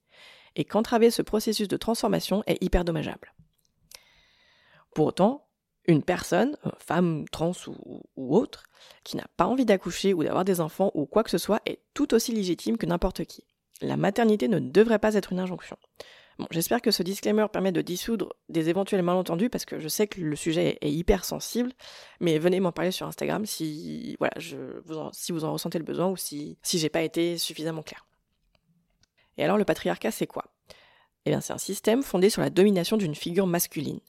et 0.56 0.64
qu'entraver 0.64 1.10
ce 1.10 1.24
processus 1.24 1.68
de 1.68 1.76
transformation 1.76 2.44
est 2.46 2.64
hyper 2.64 2.86
dommageable. 2.86 3.34
Pour 4.94 5.08
autant, 5.08 5.48
une 5.88 6.04
personne, 6.04 6.56
euh, 6.68 6.72
femme, 6.78 7.26
trans 7.32 7.54
ou, 7.66 8.04
ou 8.16 8.38
autre, 8.38 8.64
qui 9.04 9.18
n'a 9.18 9.26
pas 9.38 9.48
envie 9.48 9.66
d'accoucher 9.66 10.14
ou 10.14 10.24
d'avoir 10.24 10.46
des 10.46 10.62
enfants 10.62 10.92
ou 10.94 11.08
quoi 11.08 11.24
que 11.24 11.32
ce 11.32 11.38
soit 11.40 11.62
est 11.66 11.82
tout 11.96 12.14
aussi 12.14 12.32
légitime 12.32 12.78
que 12.78 12.86
n'importe 12.86 13.26
qui. 13.26 13.44
La 13.82 13.98
maternité 13.98 14.48
ne 14.48 14.60
devrait 14.60 15.00
pas 15.00 15.16
être 15.16 15.32
une 15.32 15.40
injonction. 15.40 15.78
J'espère 16.52 16.82
que 16.82 16.92
ce 16.92 17.02
disclaimer 17.02 17.48
permet 17.52 17.72
de 17.72 17.82
dissoudre 17.82 18.36
des 18.48 18.70
éventuels 18.70 19.02
malentendus 19.02 19.50
parce 19.50 19.66
que 19.66 19.80
je 19.80 19.88
sais 19.88 20.08
que 20.08 20.22
le 20.22 20.36
sujet 20.36 20.78
est 20.82 20.92
hyper 20.92 21.26
sensible, 21.26 21.72
mais 22.20 22.38
venez 22.38 22.60
m'en 22.60 22.72
parler 22.72 22.92
sur 22.92 23.08
Instagram 23.08 23.46
si 23.46 24.16
voilà, 24.20 24.34
je 24.38 24.58
vous 24.86 24.98
en, 24.98 25.12
si 25.14 25.32
vous 25.32 25.46
en 25.46 25.54
ressentez 25.54 25.80
le 25.80 25.84
besoin 25.84 26.08
ou 26.08 26.16
si 26.16 26.58
si 26.62 26.78
j'ai 26.78 26.90
pas 26.90 27.02
été 27.02 27.38
suffisamment 27.38 27.82
clair. 27.82 28.06
Et 29.38 29.44
alors 29.44 29.58
le 29.58 29.66
patriarcat 29.66 30.12
c'est 30.12 30.28
quoi? 30.28 30.46
Eh 31.26 31.32
bien 31.32 31.42
c'est 31.42 31.54
un 31.54 31.58
système 31.58 32.04
fondé 32.04 32.30
sur 32.30 32.42
la 32.42 32.52
domination 32.52 32.98
d'une 32.98 33.16
figure 33.16 33.48
masculine. 33.48 34.00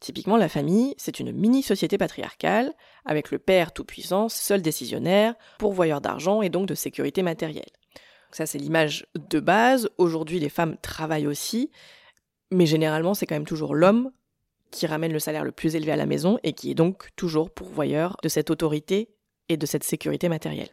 Typiquement, 0.00 0.36
la 0.36 0.48
famille, 0.48 0.94
c'est 0.96 1.18
une 1.18 1.32
mini-société 1.32 1.98
patriarcale, 1.98 2.72
avec 3.04 3.32
le 3.32 3.40
père 3.40 3.72
tout-puissant, 3.72 4.28
seul 4.28 4.62
décisionnaire, 4.62 5.34
pourvoyeur 5.58 6.00
d'argent 6.00 6.40
et 6.40 6.50
donc 6.50 6.66
de 6.66 6.76
sécurité 6.76 7.22
matérielle. 7.22 7.70
Ça, 8.30 8.46
c'est 8.46 8.58
l'image 8.58 9.06
de 9.14 9.40
base. 9.40 9.88
Aujourd'hui, 9.98 10.38
les 10.38 10.48
femmes 10.48 10.76
travaillent 10.82 11.26
aussi, 11.26 11.70
mais 12.50 12.66
généralement, 12.66 13.14
c'est 13.14 13.26
quand 13.26 13.34
même 13.34 13.44
toujours 13.44 13.74
l'homme 13.74 14.10
qui 14.70 14.86
ramène 14.86 15.12
le 15.12 15.18
salaire 15.18 15.44
le 15.44 15.52
plus 15.52 15.74
élevé 15.76 15.92
à 15.92 15.96
la 15.96 16.06
maison 16.06 16.38
et 16.42 16.52
qui 16.52 16.70
est 16.70 16.74
donc 16.74 17.08
toujours 17.16 17.50
pourvoyeur 17.50 18.16
de 18.22 18.28
cette 18.28 18.50
autorité 18.50 19.08
et 19.48 19.56
de 19.56 19.66
cette 19.66 19.84
sécurité 19.84 20.28
matérielle. 20.28 20.70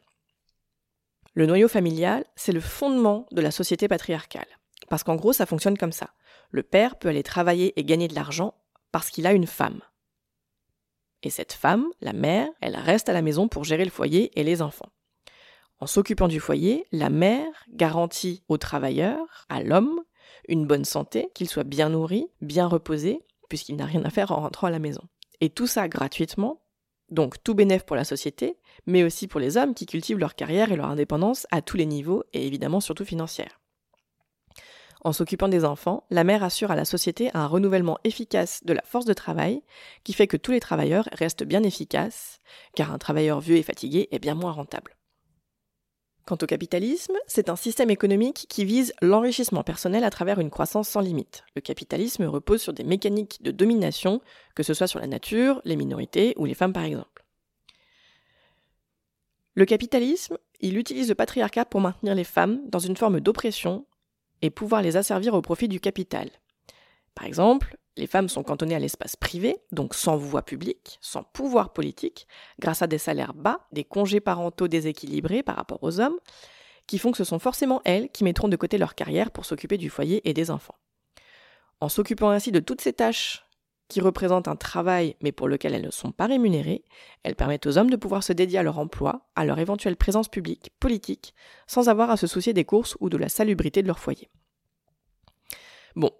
Le 1.33 1.45
noyau 1.45 1.67
familial, 1.67 2.25
c'est 2.35 2.51
le 2.51 2.59
fondement 2.59 3.25
de 3.31 3.41
la 3.41 3.51
société 3.51 3.87
patriarcale. 3.87 4.47
Parce 4.89 5.03
qu'en 5.03 5.15
gros, 5.15 5.33
ça 5.33 5.45
fonctionne 5.45 5.77
comme 5.77 5.91
ça. 5.91 6.11
Le 6.51 6.63
père 6.63 6.97
peut 6.97 7.09
aller 7.09 7.23
travailler 7.23 7.77
et 7.79 7.83
gagner 7.83 8.07
de 8.07 8.15
l'argent 8.15 8.53
parce 8.91 9.09
qu'il 9.09 9.27
a 9.27 9.33
une 9.33 9.47
femme. 9.47 9.81
Et 11.23 11.29
cette 11.29 11.53
femme, 11.53 11.87
la 12.01 12.13
mère, 12.13 12.47
elle 12.61 12.75
reste 12.75 13.09
à 13.09 13.13
la 13.13 13.21
maison 13.21 13.47
pour 13.47 13.63
gérer 13.63 13.83
le 13.83 13.91
foyer 13.91 14.37
et 14.39 14.43
les 14.43 14.61
enfants. 14.61 14.89
En 15.79 15.87
s'occupant 15.87 16.27
du 16.27 16.39
foyer, 16.39 16.85
la 16.91 17.09
mère 17.09 17.51
garantit 17.73 18.43
au 18.47 18.57
travailleur, 18.57 19.45
à 19.49 19.61
l'homme, 19.61 20.01
une 20.47 20.65
bonne 20.65 20.85
santé, 20.85 21.29
qu'il 21.33 21.49
soit 21.49 21.63
bien 21.63 21.89
nourri, 21.89 22.27
bien 22.41 22.67
reposé, 22.67 23.21
puisqu'il 23.49 23.75
n'a 23.75 23.85
rien 23.85 24.03
à 24.05 24.09
faire 24.09 24.31
en 24.31 24.41
rentrant 24.41 24.67
à 24.67 24.71
la 24.71 24.79
maison. 24.79 25.01
Et 25.41 25.49
tout 25.49 25.67
ça 25.67 25.87
gratuitement, 25.89 26.61
donc 27.09 27.43
tout 27.43 27.53
bénéf 27.53 27.83
pour 27.83 27.95
la 27.95 28.05
société, 28.05 28.57
mais 28.85 29.03
aussi 29.03 29.27
pour 29.27 29.39
les 29.39 29.57
hommes 29.57 29.73
qui 29.73 29.85
cultivent 29.85 30.17
leur 30.17 30.35
carrière 30.35 30.71
et 30.71 30.77
leur 30.77 30.87
indépendance 30.87 31.45
à 31.51 31.61
tous 31.61 31.77
les 31.77 31.85
niveaux, 31.85 32.23
et 32.33 32.47
évidemment 32.47 32.79
surtout 32.79 33.05
financière. 33.05 33.59
En 35.03 35.13
s'occupant 35.13 35.49
des 35.49 35.65
enfants, 35.65 36.03
la 36.09 36.23
mère 36.23 36.43
assure 36.43 36.71
à 36.71 36.75
la 36.75 36.85
société 36.85 37.29
un 37.35 37.45
renouvellement 37.45 37.99
efficace 38.03 38.63
de 38.63 38.73
la 38.73 38.81
force 38.81 39.05
de 39.05 39.13
travail 39.13 39.61
qui 40.03 40.13
fait 40.13 40.25
que 40.25 40.37
tous 40.37 40.51
les 40.51 40.59
travailleurs 40.59 41.07
restent 41.11 41.43
bien 41.43 41.61
efficaces, 41.61 42.39
car 42.75 42.91
un 42.91 42.97
travailleur 42.97 43.39
vieux 43.39 43.57
et 43.57 43.63
fatigué 43.63 44.07
est 44.11 44.19
bien 44.19 44.33
moins 44.33 44.51
rentable. 44.51 44.95
Quant 46.25 46.37
au 46.41 46.47
capitalisme, 46.47 47.13
c'est 47.27 47.49
un 47.49 47.55
système 47.55 47.91
économique 47.91 48.47
qui 48.49 48.65
vise 48.65 48.93
l'enrichissement 49.03 49.63
personnel 49.63 50.03
à 50.03 50.09
travers 50.09 50.39
une 50.39 50.49
croissance 50.49 50.89
sans 50.89 51.01
limite. 51.01 51.43
Le 51.55 51.61
capitalisme 51.61 52.23
repose 52.23 52.63
sur 52.63 52.73
des 52.73 52.83
mécaniques 52.83 53.43
de 53.43 53.51
domination, 53.51 54.21
que 54.55 54.63
ce 54.63 54.73
soit 54.73 54.87
sur 54.87 54.99
la 54.99 55.05
nature, 55.05 55.61
les 55.65 55.75
minorités 55.75 56.33
ou 56.37 56.45
les 56.45 56.55
femmes 56.55 56.73
par 56.73 56.83
exemple. 56.83 57.23
Le 59.53 59.65
capitalisme, 59.65 60.39
il 60.61 60.79
utilise 60.79 61.09
le 61.09 61.15
patriarcat 61.15 61.65
pour 61.65 61.79
maintenir 61.79 62.15
les 62.15 62.23
femmes 62.23 62.59
dans 62.69 62.79
une 62.79 62.97
forme 62.97 63.19
d'oppression 63.19 63.85
et 64.41 64.49
pouvoir 64.49 64.81
les 64.81 64.97
asservir 64.97 65.35
au 65.35 65.43
profit 65.43 65.67
du 65.67 65.79
capital. 65.79 66.31
Par 67.13 67.25
exemple, 67.25 67.77
les 67.97 68.07
femmes 68.07 68.29
sont 68.29 68.43
cantonnées 68.43 68.75
à 68.75 68.79
l'espace 68.79 69.15
privé, 69.15 69.57
donc 69.71 69.95
sans 69.95 70.17
voix 70.17 70.43
publique, 70.43 70.97
sans 71.01 71.23
pouvoir 71.23 71.71
politique, 71.71 72.27
grâce 72.59 72.81
à 72.81 72.87
des 72.87 72.97
salaires 72.97 73.33
bas, 73.33 73.67
des 73.71 73.83
congés 73.83 74.19
parentaux 74.19 74.67
déséquilibrés 74.67 75.43
par 75.43 75.55
rapport 75.55 75.81
aux 75.81 75.99
hommes, 75.99 76.17
qui 76.87 76.99
font 76.99 77.11
que 77.11 77.17
ce 77.17 77.23
sont 77.23 77.39
forcément 77.39 77.81
elles 77.85 78.09
qui 78.09 78.23
mettront 78.23 78.47
de 78.47 78.55
côté 78.55 78.77
leur 78.77 78.95
carrière 78.95 79.31
pour 79.31 79.45
s'occuper 79.45 79.77
du 79.77 79.89
foyer 79.89 80.27
et 80.29 80.33
des 80.33 80.51
enfants. 80.51 80.75
En 81.79 81.89
s'occupant 81.89 82.29
ainsi 82.29 82.51
de 82.51 82.59
toutes 82.59 82.81
ces 82.81 82.93
tâches 82.93 83.45
qui 83.87 84.01
représentent 84.01 84.47
un 84.47 84.55
travail 84.55 85.15
mais 85.21 85.31
pour 85.31 85.47
lequel 85.47 85.73
elles 85.73 85.85
ne 85.85 85.91
sont 85.91 86.11
pas 86.11 86.27
rémunérées, 86.27 86.83
elles 87.23 87.35
permettent 87.35 87.67
aux 87.67 87.77
hommes 87.77 87.89
de 87.89 87.95
pouvoir 87.95 88.23
se 88.23 88.33
dédier 88.33 88.59
à 88.59 88.63
leur 88.63 88.79
emploi, 88.79 89.27
à 89.35 89.45
leur 89.45 89.59
éventuelle 89.59 89.95
présence 89.95 90.27
publique, 90.27 90.71
politique, 90.79 91.33
sans 91.67 91.87
avoir 91.89 92.09
à 92.09 92.17
se 92.17 92.27
soucier 92.27 92.53
des 92.53 92.65
courses 92.65 92.97
ou 92.99 93.09
de 93.09 93.17
la 93.17 93.29
salubrité 93.29 93.81
de 93.81 93.87
leur 93.87 93.99
foyer. 93.99 94.29
Bon, 95.95 96.11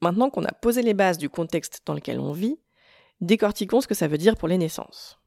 maintenant 0.00 0.30
qu'on 0.30 0.44
a 0.44 0.52
posé 0.52 0.82
les 0.82 0.94
bases 0.94 1.18
du 1.18 1.28
contexte 1.28 1.82
dans 1.86 1.94
lequel 1.94 2.20
on 2.20 2.32
vit, 2.32 2.58
décortiquons 3.20 3.80
ce 3.80 3.86
que 3.86 3.94
ça 3.94 4.08
veut 4.08 4.18
dire 4.18 4.36
pour 4.36 4.48
les 4.48 4.58
naissances. 4.58 5.18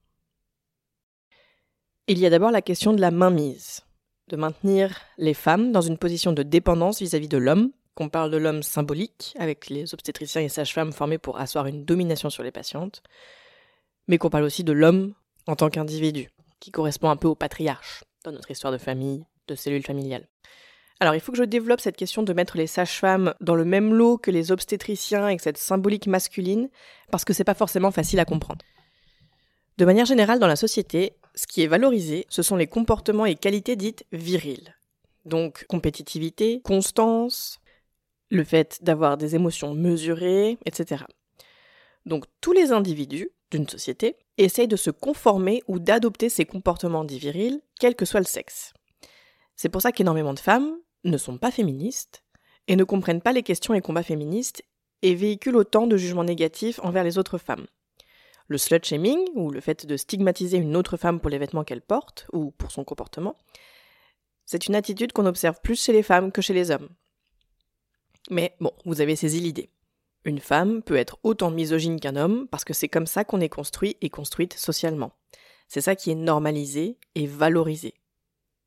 Il 2.08 2.20
y 2.20 2.25
a 2.25 2.30
d'abord 2.30 2.51
la 2.51 2.62
question 2.62 2.94
de 2.94 3.01
la 3.01 3.12
mainmise, 3.12 3.82
de 4.27 4.36
maintenir 4.36 5.00
les 5.18 5.34
femmes 5.34 5.72
dans 5.72 5.82
une 5.82 5.98
position 5.98 6.34
de 6.34 6.44
dépendance 6.44 7.00
vis-à-vis 7.00 7.30
de 7.30 7.38
l'homme 7.38 7.72
qu'on 7.96 8.10
parle 8.10 8.32
de 8.32 8.38
l'homme 8.38 8.63
symbolique, 8.63 9.36
avec 9.38 9.70
les 9.70 9.94
obstétriciens 9.94 10.42
et 10.42 10.50
sages-femmes 10.50 10.92
formés 10.92 11.20
pour 11.20 11.39
asseoir 11.39 11.68
une 11.68 11.86
domination 11.86 12.30
sur 12.30 12.44
les 12.44 12.51
patientes, 12.51 13.03
mais 14.08 14.18
qu'on 14.18 14.30
parle 14.32 14.44
aussi 14.44 14.63
de 14.63 14.74
l'homme 14.74 15.13
en 15.48 15.56
tant 15.56 15.70
qu'individu, 15.70 16.32
qui 16.60 16.72
correspond 16.72 17.10
un 17.10 17.18
peu 17.18 17.27
au 17.27 17.36
patriarche 17.36 18.03
dans 18.24 18.32
notre 18.32 18.50
histoire 18.50 18.74
de 18.74 18.77
famille, 18.77 19.25
de 19.48 19.56
cellule 19.56 19.84
familiale. 19.84 20.27
Alors 21.00 21.16
il 21.16 21.22
faut 21.22 21.32
que 21.32 21.38
je 21.38 21.44
développe 21.44 21.82
cette 21.82 21.98
question 21.98 22.24
de 22.24 22.34
mettre 22.34 22.58
les 22.58 22.68
sages-femmes 22.68 23.34
dans 23.42 23.56
le 23.56 23.66
même 23.66 23.94
lot 23.94 24.18
que 24.18 24.32
les 24.32 24.52
obstétriciens 24.52 25.26
avec 25.26 25.42
cette 25.42 25.58
symbolique 25.58 26.08
masculine, 26.08 26.70
parce 27.12 27.26
que 27.26 27.34
c'est 27.34 27.44
pas 27.44 27.54
forcément 27.54 27.92
facile 27.92 28.20
à 28.20 28.26
comprendre. 28.26 28.64
De 29.78 29.86
manière 29.86 30.06
générale, 30.06 30.40
dans 30.40 30.48
la 30.48 30.56
société, 30.56 31.14
ce 31.36 31.48
qui 31.48 31.64
est 31.64 31.68
valorisé, 31.68 32.26
ce 32.30 32.44
sont 32.44 32.56
les 32.56 32.68
comportements 32.68 33.26
et 33.26 33.36
qualités 33.36 33.76
dites 33.76 34.06
viriles. 34.12 34.76
Donc 35.26 35.66
compétitivité, 35.68 36.62
constance, 36.64 37.60
le 38.30 38.44
fait 38.44 38.80
d'avoir 38.82 39.18
des 39.18 39.36
émotions 39.36 39.74
mesurées, 39.74 40.58
etc. 40.66 41.06
Donc 42.06 42.26
tous 42.42 42.52
les 42.52 42.72
individus 42.72 43.30
d'une 43.52 43.68
société 43.68 44.18
essayent 44.38 44.68
de 44.68 44.76
se 44.76 44.90
conformer 44.90 45.64
ou 45.68 45.80
d'adopter 45.80 46.30
ces 46.30 46.46
comportements 46.46 47.04
dits 47.04 47.20
virils, 47.20 47.62
quel 47.80 47.96
que 47.96 48.06
soit 48.06 48.20
le 48.20 48.26
sexe. 48.26 48.74
C'est 49.55 49.69
pour 49.69 49.81
ça 49.81 49.91
qu'énormément 49.91 50.33
de 50.33 50.39
femmes 50.39 50.77
ne 51.03 51.17
sont 51.17 51.38
pas 51.38 51.51
féministes 51.51 52.24
et 52.67 52.75
ne 52.75 52.83
comprennent 52.83 53.22
pas 53.22 53.33
les 53.33 53.43
questions 53.43 53.74
et 53.74 53.81
combats 53.81 54.03
féministes 54.03 54.63
et 55.01 55.15
véhiculent 55.15 55.57
autant 55.57 55.86
de 55.86 55.98
jugements 55.98 56.24
négatifs 56.24 56.79
envers 56.83 57.03
les 57.03 57.17
autres 57.17 57.38
femmes. 57.38 57.67
Le 58.48 58.57
slut 58.57 58.83
shaming, 58.83 59.19
ou 59.36 59.51
le 59.51 59.62
fait 59.62 59.86
de 59.86 59.98
stigmatiser 59.98 60.57
une 60.57 60.75
autre 60.75 60.98
femme 60.98 61.19
pour 61.19 61.29
les 61.29 61.38
vêtements 61.38 61.63
qu'elle 61.63 61.81
porte, 61.81 62.27
ou 62.33 62.51
pour 62.51 62.72
son 62.72 62.83
comportement, 62.83 63.38
c'est 64.45 64.67
une 64.67 64.75
attitude 64.75 65.13
qu'on 65.13 65.25
observe 65.25 65.60
plus 65.62 65.81
chez 65.81 65.93
les 65.93 66.03
femmes 66.03 66.31
que 66.31 66.41
chez 66.41 66.53
les 66.53 66.72
hommes. 66.72 66.89
Mais 68.29 68.55
bon, 68.60 68.72
vous 68.86 69.01
avez 69.01 69.15
saisi 69.15 69.39
l'idée. 69.39 69.69
Une 70.25 70.39
femme 70.39 70.81
peut 70.81 70.95
être 70.95 71.17
autant 71.24 71.51
misogyne 71.51 72.00
qu'un 72.00 72.15
homme 72.15 72.48
parce 72.50 72.63
que 72.63 72.74
c'est 72.74 72.88
comme 72.88 73.07
ça 73.07 73.25
qu'on 73.25 73.41
est 73.41 73.50
construit 73.50 73.98
et 74.01 74.10
construite 74.10 74.53
socialement. 74.53 75.12
C'est 75.67 75.81
ça 75.81 75.95
qui 75.95 76.12
est 76.12 76.15
normalisé 76.15 76.98
et 77.15 77.27
valorisé. 77.27 77.93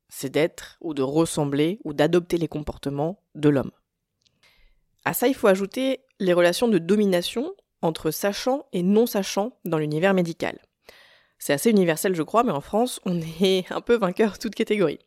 C'est 0.09 0.29
d'être 0.29 0.77
ou 0.81 0.93
de 0.93 1.01
ressembler 1.01 1.79
ou 1.83 1.93
d'adopter 1.93 2.37
les 2.37 2.47
comportements 2.47 3.21
de 3.35 3.49
l'homme. 3.49 3.71
À 5.05 5.13
ça, 5.13 5.27
il 5.27 5.35
faut 5.35 5.47
ajouter 5.47 6.01
les 6.19 6.33
relations 6.33 6.67
de 6.67 6.77
domination 6.77 7.53
entre 7.81 8.11
sachant 8.11 8.65
et 8.73 8.83
non 8.83 9.05
sachant 9.05 9.53
dans 9.65 9.77
l'univers 9.77 10.13
médical. 10.13 10.59
C'est 11.39 11.53
assez 11.53 11.69
universel, 11.69 12.15
je 12.15 12.23
crois, 12.23 12.43
mais 12.43 12.51
en 12.51 12.61
France, 12.61 12.99
on 13.05 13.19
est 13.41 13.71
un 13.71 13.81
peu 13.81 13.97
vainqueur 13.97 14.39
toute 14.39 14.55
catégorie. 14.55 14.99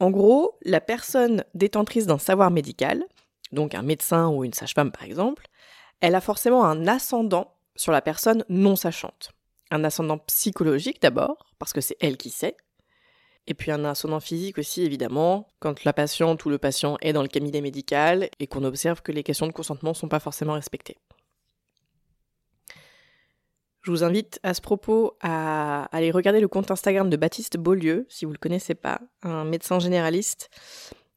En 0.00 0.10
gros, 0.10 0.58
la 0.62 0.80
personne 0.80 1.44
détentrice 1.54 2.06
d'un 2.06 2.18
savoir 2.18 2.50
médical, 2.50 3.04
donc 3.52 3.74
un 3.74 3.82
médecin 3.82 4.28
ou 4.28 4.44
une 4.44 4.54
sage-femme 4.54 4.92
par 4.92 5.04
exemple, 5.04 5.46
elle 6.00 6.14
a 6.14 6.22
forcément 6.22 6.64
un 6.64 6.86
ascendant 6.86 7.54
sur 7.76 7.92
la 7.92 8.00
personne 8.00 8.44
non 8.48 8.76
sachante. 8.76 9.32
Un 9.70 9.84
ascendant 9.84 10.18
psychologique 10.18 11.02
d'abord, 11.02 11.46
parce 11.58 11.72
que 11.72 11.80
c'est 11.80 11.96
elle 12.00 12.16
qui 12.16 12.30
sait, 12.30 12.56
et 13.46 13.54
puis 13.54 13.70
un 13.70 13.84
ascendant 13.84 14.20
physique 14.20 14.58
aussi 14.58 14.82
évidemment, 14.82 15.48
quand 15.58 15.84
la 15.84 15.92
patiente 15.92 16.44
ou 16.44 16.50
le 16.50 16.58
patient 16.58 16.96
est 17.00 17.12
dans 17.12 17.22
le 17.22 17.28
cabinet 17.28 17.60
médical 17.60 18.28
et 18.38 18.46
qu'on 18.46 18.64
observe 18.64 19.02
que 19.02 19.12
les 19.12 19.22
questions 19.22 19.46
de 19.46 19.52
consentement 19.52 19.90
ne 19.90 19.96
sont 19.96 20.08
pas 20.08 20.20
forcément 20.20 20.54
respectées. 20.54 20.98
Je 23.82 23.90
vous 23.90 24.04
invite 24.04 24.38
à 24.42 24.52
ce 24.52 24.60
propos 24.60 25.16
à 25.22 25.84
aller 25.96 26.10
regarder 26.10 26.40
le 26.40 26.48
compte 26.48 26.70
Instagram 26.70 27.08
de 27.08 27.16
Baptiste 27.16 27.56
Beaulieu, 27.56 28.06
si 28.10 28.26
vous 28.26 28.30
ne 28.30 28.34
le 28.34 28.38
connaissez 28.38 28.74
pas, 28.74 29.00
un 29.22 29.44
médecin 29.44 29.78
généraliste 29.78 30.50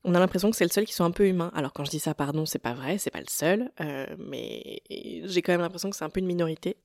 on 0.04 0.16
a 0.16 0.20
l'impression 0.20 0.52
que 0.52 0.58
c'est 0.58 0.66
le 0.66 0.70
seul 0.70 0.86
qui 0.86 0.94
soit 0.94 1.06
un 1.06 1.12
peu 1.12 1.28
humain. 1.28 1.52
Alors 1.56 1.74
quand 1.74 1.86
je 1.86 1.92
dis 1.92 2.00
ça, 2.00 2.14
pardon, 2.14 2.46
c'est 2.46 2.60
pas 2.60 2.74
vrai, 2.74 2.98
c'est 2.98 3.10
pas 3.10 3.22
le 3.22 3.30
seul, 3.30 3.72
euh, 3.80 4.06
mais 4.18 4.82
j'ai 4.90 5.42
quand 5.42 5.54
même 5.54 5.62
l'impression 5.62 5.90
que 5.90 5.96
c'est 5.96 6.04
un 6.04 6.10
peu 6.10 6.20
une 6.20 6.26
minorité 6.26 6.78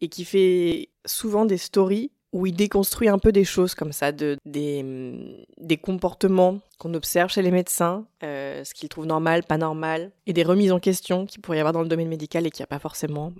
et 0.00 0.08
qui 0.08 0.24
fait 0.24 0.90
souvent 1.04 1.46
des 1.46 1.58
stories 1.58 2.10
où 2.32 2.46
il 2.46 2.54
déconstruit 2.54 3.08
un 3.08 3.18
peu 3.18 3.32
des 3.32 3.44
choses 3.44 3.74
comme 3.74 3.92
ça, 3.92 4.12
de, 4.12 4.36
des, 4.44 5.46
des 5.58 5.76
comportements 5.76 6.60
qu'on 6.78 6.94
observe 6.94 7.30
chez 7.30 7.42
les 7.42 7.50
médecins, 7.50 8.06
euh, 8.22 8.62
ce 8.62 8.72
qu'ils 8.72 8.88
trouvent 8.88 9.06
normal, 9.06 9.42
pas 9.42 9.58
normal, 9.58 10.12
et 10.26 10.32
des 10.32 10.44
remises 10.44 10.70
en 10.70 10.78
question 10.78 11.26
qu'il 11.26 11.40
pourrait 11.40 11.56
y 11.56 11.60
avoir 11.60 11.72
dans 11.72 11.82
le 11.82 11.88
domaine 11.88 12.08
médical 12.08 12.46
et 12.46 12.50
qu'il 12.50 12.62
n'y 12.62 12.64
a 12.64 12.68
pas 12.68 12.78
forcément. 12.78 13.32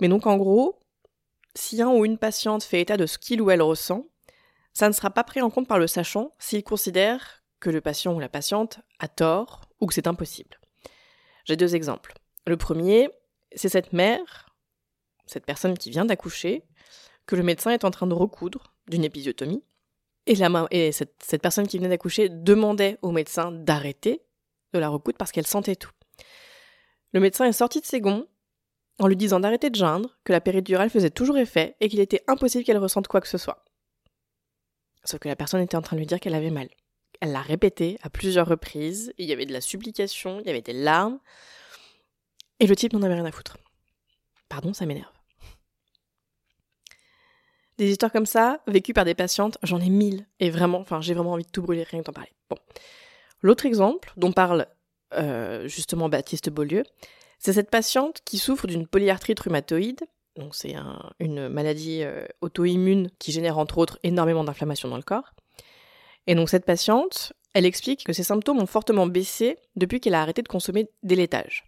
Mais 0.00 0.08
donc 0.08 0.26
en 0.26 0.36
gros, 0.36 0.78
si 1.54 1.82
un 1.82 1.88
ou 1.88 2.04
une 2.04 2.18
patiente 2.18 2.62
fait 2.62 2.80
état 2.80 2.96
de 2.96 3.06
ce 3.06 3.18
qu'il 3.18 3.42
ou 3.42 3.50
elle 3.50 3.62
ressent, 3.62 4.06
ça 4.72 4.88
ne 4.88 4.92
sera 4.92 5.10
pas 5.10 5.24
pris 5.24 5.40
en 5.40 5.50
compte 5.50 5.68
par 5.68 5.78
le 5.78 5.86
sachant 5.86 6.32
s'il 6.38 6.62
considère 6.62 7.42
que 7.60 7.70
le 7.70 7.80
patient 7.80 8.14
ou 8.14 8.20
la 8.20 8.28
patiente 8.28 8.80
a 8.98 9.08
tort 9.08 9.62
ou 9.80 9.86
que 9.86 9.94
c'est 9.94 10.06
impossible. 10.06 10.60
J'ai 11.44 11.56
deux 11.56 11.74
exemples. 11.74 12.14
Le 12.46 12.56
premier, 12.56 13.08
c'est 13.54 13.68
cette 13.68 13.92
mère, 13.92 14.54
cette 15.26 15.46
personne 15.46 15.78
qui 15.78 15.90
vient 15.90 16.04
d'accoucher, 16.04 16.64
que 17.26 17.36
le 17.36 17.42
médecin 17.42 17.70
est 17.70 17.84
en 17.84 17.90
train 17.90 18.06
de 18.06 18.14
recoudre 18.14 18.74
d'une 18.88 19.04
épisiotomie. 19.04 19.62
Et, 20.26 20.36
cette, 20.92 21.14
cette 21.22 21.42
personne 21.42 21.66
qui 21.66 21.76
venait 21.76 21.88
d'accoucher 21.88 22.28
demandait 22.28 22.98
au 23.02 23.10
médecin 23.10 23.52
d'arrêter 23.52 24.22
de 24.72 24.78
la 24.78 24.88
recoudre 24.88 25.18
parce 25.18 25.32
qu'elle 25.32 25.46
sentait 25.46 25.76
tout. 25.76 25.90
Le 27.12 27.20
médecin 27.20 27.44
est 27.44 27.52
sorti 27.52 27.80
de 27.80 27.86
ses 27.86 28.00
gonds 28.00 28.26
en 28.98 29.06
lui 29.06 29.16
disant 29.16 29.40
d'arrêter 29.40 29.70
de 29.70 29.74
geindre, 29.74 30.16
que 30.24 30.32
la 30.32 30.40
péridurale 30.40 30.90
faisait 30.90 31.10
toujours 31.10 31.38
effet 31.38 31.76
et 31.80 31.88
qu'il 31.88 32.00
était 32.00 32.22
impossible 32.28 32.64
qu'elle 32.64 32.78
ressente 32.78 33.08
quoi 33.08 33.20
que 33.20 33.28
ce 33.28 33.38
soit. 33.38 33.64
Sauf 35.04 35.20
que 35.20 35.28
la 35.28 35.36
personne 35.36 35.60
était 35.60 35.76
en 35.76 35.82
train 35.82 35.96
de 35.96 36.00
lui 36.00 36.06
dire 36.06 36.20
qu'elle 36.20 36.34
avait 36.34 36.50
mal. 36.50 36.68
Elle 37.20 37.32
l'a 37.32 37.42
répété 37.42 37.98
à 38.02 38.10
plusieurs 38.10 38.46
reprises. 38.46 39.12
Il 39.18 39.26
y 39.26 39.32
avait 39.32 39.46
de 39.46 39.52
la 39.52 39.60
supplication, 39.60 40.40
il 40.40 40.46
y 40.46 40.50
avait 40.50 40.62
des 40.62 40.72
larmes. 40.72 41.18
Et 42.60 42.66
le 42.66 42.76
type 42.76 42.92
n'en 42.92 43.02
avait 43.02 43.14
rien 43.14 43.24
à 43.24 43.32
foutre. 43.32 43.56
Pardon, 44.48 44.72
ça 44.72 44.86
m'énerve. 44.86 45.13
Des 47.78 47.90
histoires 47.90 48.12
comme 48.12 48.26
ça, 48.26 48.60
vécues 48.66 48.92
par 48.92 49.04
des 49.04 49.14
patientes, 49.14 49.58
j'en 49.62 49.80
ai 49.80 49.88
mille. 49.88 50.26
Et 50.40 50.50
vraiment, 50.50 50.78
enfin, 50.78 51.00
j'ai 51.00 51.14
vraiment 51.14 51.32
envie 51.32 51.44
de 51.44 51.50
tout 51.50 51.62
brûler, 51.62 51.82
rien 51.82 52.00
que 52.00 52.06
d'en 52.06 52.12
parler. 52.12 52.32
Bon. 52.48 52.56
L'autre 53.42 53.66
exemple, 53.66 54.12
dont 54.16 54.32
parle 54.32 54.66
euh, 55.14 55.68
justement 55.68 56.08
Baptiste 56.08 56.50
Beaulieu, 56.50 56.84
c'est 57.38 57.52
cette 57.52 57.70
patiente 57.70 58.20
qui 58.24 58.38
souffre 58.38 58.66
d'une 58.66 58.86
polyarthrite 58.86 59.40
rhumatoïde. 59.40 60.00
Donc 60.36 60.54
c'est 60.54 60.74
une 61.20 61.48
maladie 61.48 62.02
euh, 62.02 62.26
auto-immune 62.40 63.10
qui 63.18 63.32
génère 63.32 63.58
entre 63.58 63.78
autres 63.78 63.98
énormément 64.02 64.44
d'inflammation 64.44 64.88
dans 64.88 64.96
le 64.96 65.02
corps. 65.02 65.34
Et 66.26 66.34
donc 66.34 66.48
cette 66.48 66.64
patiente, 66.64 67.34
elle 67.52 67.66
explique 67.66 68.04
que 68.04 68.12
ses 68.12 68.22
symptômes 68.22 68.60
ont 68.60 68.66
fortement 68.66 69.06
baissé 69.06 69.58
depuis 69.76 70.00
qu'elle 70.00 70.14
a 70.14 70.22
arrêté 70.22 70.42
de 70.42 70.48
consommer 70.48 70.88
des 71.02 71.16
laitages. 71.16 71.64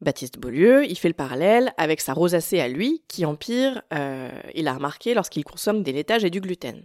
Baptiste 0.00 0.38
Beaulieu, 0.38 0.84
il 0.84 0.96
fait 0.96 1.08
le 1.08 1.14
parallèle 1.14 1.72
avec 1.76 2.00
sa 2.00 2.12
rosacée 2.12 2.60
à 2.60 2.68
lui, 2.68 3.02
qui 3.08 3.24
empire, 3.24 3.82
euh, 3.92 4.30
il 4.54 4.68
a 4.68 4.74
remarqué, 4.74 5.14
lorsqu'il 5.14 5.44
consomme 5.44 5.82
des 5.82 5.92
laitages 5.92 6.24
et 6.24 6.30
du 6.30 6.40
gluten. 6.40 6.84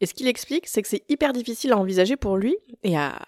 Et 0.00 0.06
ce 0.06 0.14
qu'il 0.14 0.28
explique, 0.28 0.66
c'est 0.66 0.82
que 0.82 0.88
c'est 0.88 1.04
hyper 1.08 1.32
difficile 1.32 1.72
à 1.72 1.78
envisager 1.78 2.16
pour 2.16 2.36
lui 2.36 2.56
et 2.82 2.96
à, 2.96 3.18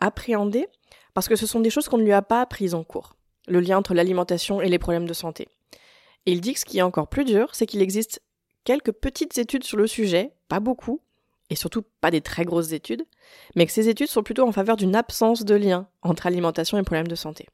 appréhender, 0.00 0.66
parce 1.14 1.28
que 1.28 1.36
ce 1.36 1.46
sont 1.46 1.60
des 1.60 1.70
choses 1.70 1.88
qu'on 1.88 1.98
ne 1.98 2.04
lui 2.04 2.12
a 2.12 2.22
pas 2.22 2.40
apprises 2.40 2.74
en 2.74 2.84
cours, 2.84 3.16
le 3.48 3.60
lien 3.60 3.78
entre 3.78 3.94
l'alimentation 3.94 4.60
et 4.60 4.68
les 4.68 4.78
problèmes 4.78 5.06
de 5.06 5.12
santé. 5.12 5.48
Et 6.24 6.32
il 6.32 6.40
dit 6.40 6.54
que 6.54 6.60
ce 6.60 6.64
qui 6.64 6.78
est 6.78 6.82
encore 6.82 7.08
plus 7.08 7.24
dur, 7.24 7.54
c'est 7.54 7.66
qu'il 7.66 7.82
existe 7.82 8.20
quelques 8.64 8.92
petites 8.92 9.38
études 9.38 9.64
sur 9.64 9.76
le 9.76 9.86
sujet, 9.86 10.32
pas 10.48 10.60
beaucoup, 10.60 11.00
et 11.50 11.54
surtout 11.54 11.82
pas 12.00 12.10
des 12.10 12.22
très 12.22 12.44
grosses 12.44 12.72
études, 12.72 13.04
mais 13.54 13.66
que 13.66 13.72
ces 13.72 13.88
études 13.88 14.08
sont 14.08 14.22
plutôt 14.22 14.46
en 14.46 14.52
faveur 14.52 14.76
d'une 14.76 14.96
absence 14.96 15.44
de 15.44 15.54
lien 15.54 15.88
entre 16.02 16.26
alimentation 16.26 16.76
et 16.78 16.82
problèmes 16.82 17.06
de 17.06 17.14
santé. 17.14 17.46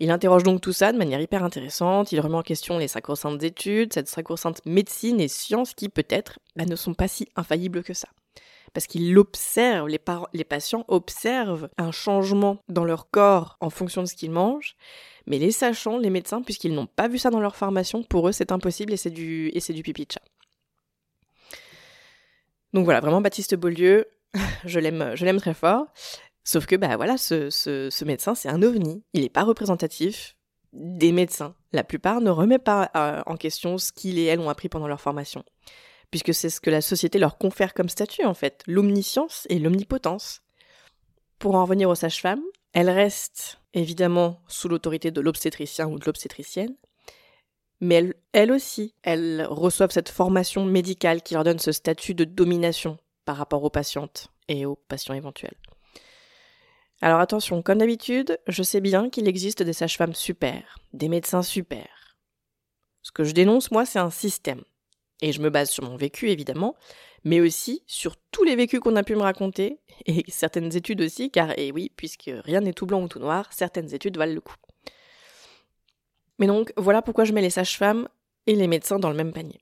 Il 0.00 0.10
interroge 0.10 0.44
donc 0.44 0.60
tout 0.60 0.72
ça 0.72 0.92
de 0.92 0.98
manière 0.98 1.20
hyper 1.20 1.42
intéressante, 1.42 2.12
il 2.12 2.20
remet 2.20 2.36
en 2.36 2.42
question 2.42 2.78
les 2.78 2.86
sacro-saintes 2.86 3.42
études, 3.42 3.92
cette 3.92 4.08
sacro-sainte 4.08 4.64
médecine 4.64 5.20
et 5.20 5.26
science 5.26 5.74
qui 5.74 5.88
peut-être 5.88 6.38
bah, 6.54 6.66
ne 6.66 6.76
sont 6.76 6.94
pas 6.94 7.08
si 7.08 7.28
infaillibles 7.34 7.82
que 7.82 7.94
ça. 7.94 8.08
Parce 8.72 8.86
qu'il 8.86 9.18
observe, 9.18 9.88
les, 9.88 10.44
patients 10.44 10.84
observent 10.88 11.68
un 11.78 11.90
changement 11.90 12.62
dans 12.68 12.84
leur 12.84 13.10
corps 13.10 13.56
en 13.60 13.70
fonction 13.70 14.02
de 14.02 14.06
ce 14.06 14.14
qu'ils 14.14 14.30
mangent, 14.30 14.76
mais 15.26 15.38
les 15.38 15.50
sachants, 15.50 15.98
les 15.98 16.10
médecins, 16.10 16.42
puisqu'ils 16.42 16.74
n'ont 16.74 16.86
pas 16.86 17.08
vu 17.08 17.18
ça 17.18 17.30
dans 17.30 17.40
leur 17.40 17.56
formation, 17.56 18.02
pour 18.04 18.28
eux 18.28 18.32
c'est 18.32 18.52
impossible 18.52 18.92
et 18.92 18.96
c'est 18.96 19.10
du, 19.10 19.50
et 19.52 19.82
pipi 19.82 20.04
de 20.06 20.12
chat. 20.12 20.22
Donc 22.72 22.84
voilà, 22.84 23.00
vraiment 23.00 23.20
Baptiste 23.20 23.56
Beaulieu, 23.56 24.06
je 24.64 24.78
l'aime, 24.78 25.12
je 25.14 25.24
l'aime 25.24 25.40
très 25.40 25.54
fort. 25.54 25.86
Sauf 26.48 26.64
que, 26.64 26.76
bah 26.76 26.96
voilà, 26.96 27.18
ce, 27.18 27.50
ce, 27.50 28.04
médecin, 28.06 28.34
c'est 28.34 28.48
un 28.48 28.62
ovni. 28.62 29.02
Il 29.12 29.20
n'est 29.20 29.28
pas 29.28 29.44
représentatif 29.44 30.34
des 30.72 31.12
médecins. 31.12 31.54
La 31.74 31.84
plupart 31.84 32.22
ne 32.22 32.30
remettent 32.30 32.64
pas 32.64 32.90
euh, 32.96 33.20
en 33.26 33.36
question 33.36 33.76
ce 33.76 33.92
qu'ils 33.92 34.18
et 34.18 34.24
elles 34.24 34.40
ont 34.40 34.48
appris 34.48 34.70
pendant 34.70 34.88
leur 34.88 35.02
formation. 35.02 35.44
Puisque 36.10 36.32
c'est 36.32 36.48
ce 36.48 36.62
que 36.62 36.70
la 36.70 36.80
société 36.80 37.18
leur 37.18 37.36
confère 37.36 37.74
comme 37.74 37.90
statut, 37.90 38.24
en 38.24 38.32
fait, 38.32 38.62
l'omniscience 38.66 39.46
et 39.50 39.58
l'omnipotence. 39.58 40.40
Pour 41.38 41.54
en 41.54 41.64
revenir 41.64 41.90
aux 41.90 41.94
sages-femmes, 41.94 42.44
elles 42.72 42.88
restent 42.88 43.60
évidemment 43.74 44.40
sous 44.48 44.70
l'autorité 44.70 45.10
de 45.10 45.20
l'obstétricien 45.20 45.86
ou 45.86 45.98
de 45.98 46.06
l'obstétricienne, 46.06 46.76
mais 47.82 47.96
elles, 47.96 48.14
elles 48.32 48.52
aussi, 48.52 48.94
elles 49.02 49.46
reçoivent 49.50 49.92
cette 49.92 50.08
formation 50.08 50.64
médicale 50.64 51.20
qui 51.20 51.34
leur 51.34 51.44
donne 51.44 51.58
ce 51.58 51.72
statut 51.72 52.14
de 52.14 52.24
domination 52.24 52.96
par 53.26 53.36
rapport 53.36 53.64
aux 53.64 53.70
patientes 53.70 54.28
et 54.48 54.64
aux 54.64 54.76
patients 54.76 55.12
éventuels. 55.12 55.58
Alors 57.00 57.20
attention, 57.20 57.62
comme 57.62 57.78
d'habitude, 57.78 58.38
je 58.48 58.62
sais 58.62 58.80
bien 58.80 59.08
qu'il 59.08 59.28
existe 59.28 59.62
des 59.62 59.72
sages-femmes 59.72 60.14
super, 60.14 60.78
des 60.92 61.08
médecins 61.08 61.42
super. 61.42 62.16
Ce 63.02 63.12
que 63.12 63.24
je 63.24 63.32
dénonce, 63.32 63.70
moi, 63.70 63.86
c'est 63.86 64.00
un 64.00 64.10
système. 64.10 64.62
Et 65.22 65.32
je 65.32 65.40
me 65.40 65.50
base 65.50 65.70
sur 65.70 65.84
mon 65.84 65.96
vécu, 65.96 66.30
évidemment, 66.30 66.74
mais 67.24 67.40
aussi 67.40 67.82
sur 67.86 68.16
tous 68.32 68.44
les 68.44 68.56
vécus 68.56 68.80
qu'on 68.80 68.96
a 68.96 69.04
pu 69.04 69.14
me 69.14 69.22
raconter, 69.22 69.78
et 70.06 70.24
certaines 70.28 70.74
études 70.76 71.00
aussi, 71.00 71.30
car, 71.30 71.56
et 71.58 71.70
oui, 71.70 71.92
puisque 71.96 72.30
rien 72.44 72.60
n'est 72.60 72.72
tout 72.72 72.86
blanc 72.86 73.02
ou 73.02 73.08
tout 73.08 73.20
noir, 73.20 73.52
certaines 73.52 73.94
études 73.94 74.16
valent 74.16 74.34
le 74.34 74.40
coup. 74.40 74.56
Mais 76.38 76.46
donc, 76.46 76.72
voilà 76.76 77.02
pourquoi 77.02 77.24
je 77.24 77.32
mets 77.32 77.42
les 77.42 77.50
sages-femmes 77.50 78.08
et 78.46 78.54
les 78.54 78.68
médecins 78.68 78.98
dans 78.98 79.10
le 79.10 79.16
même 79.16 79.32
panier. 79.32 79.60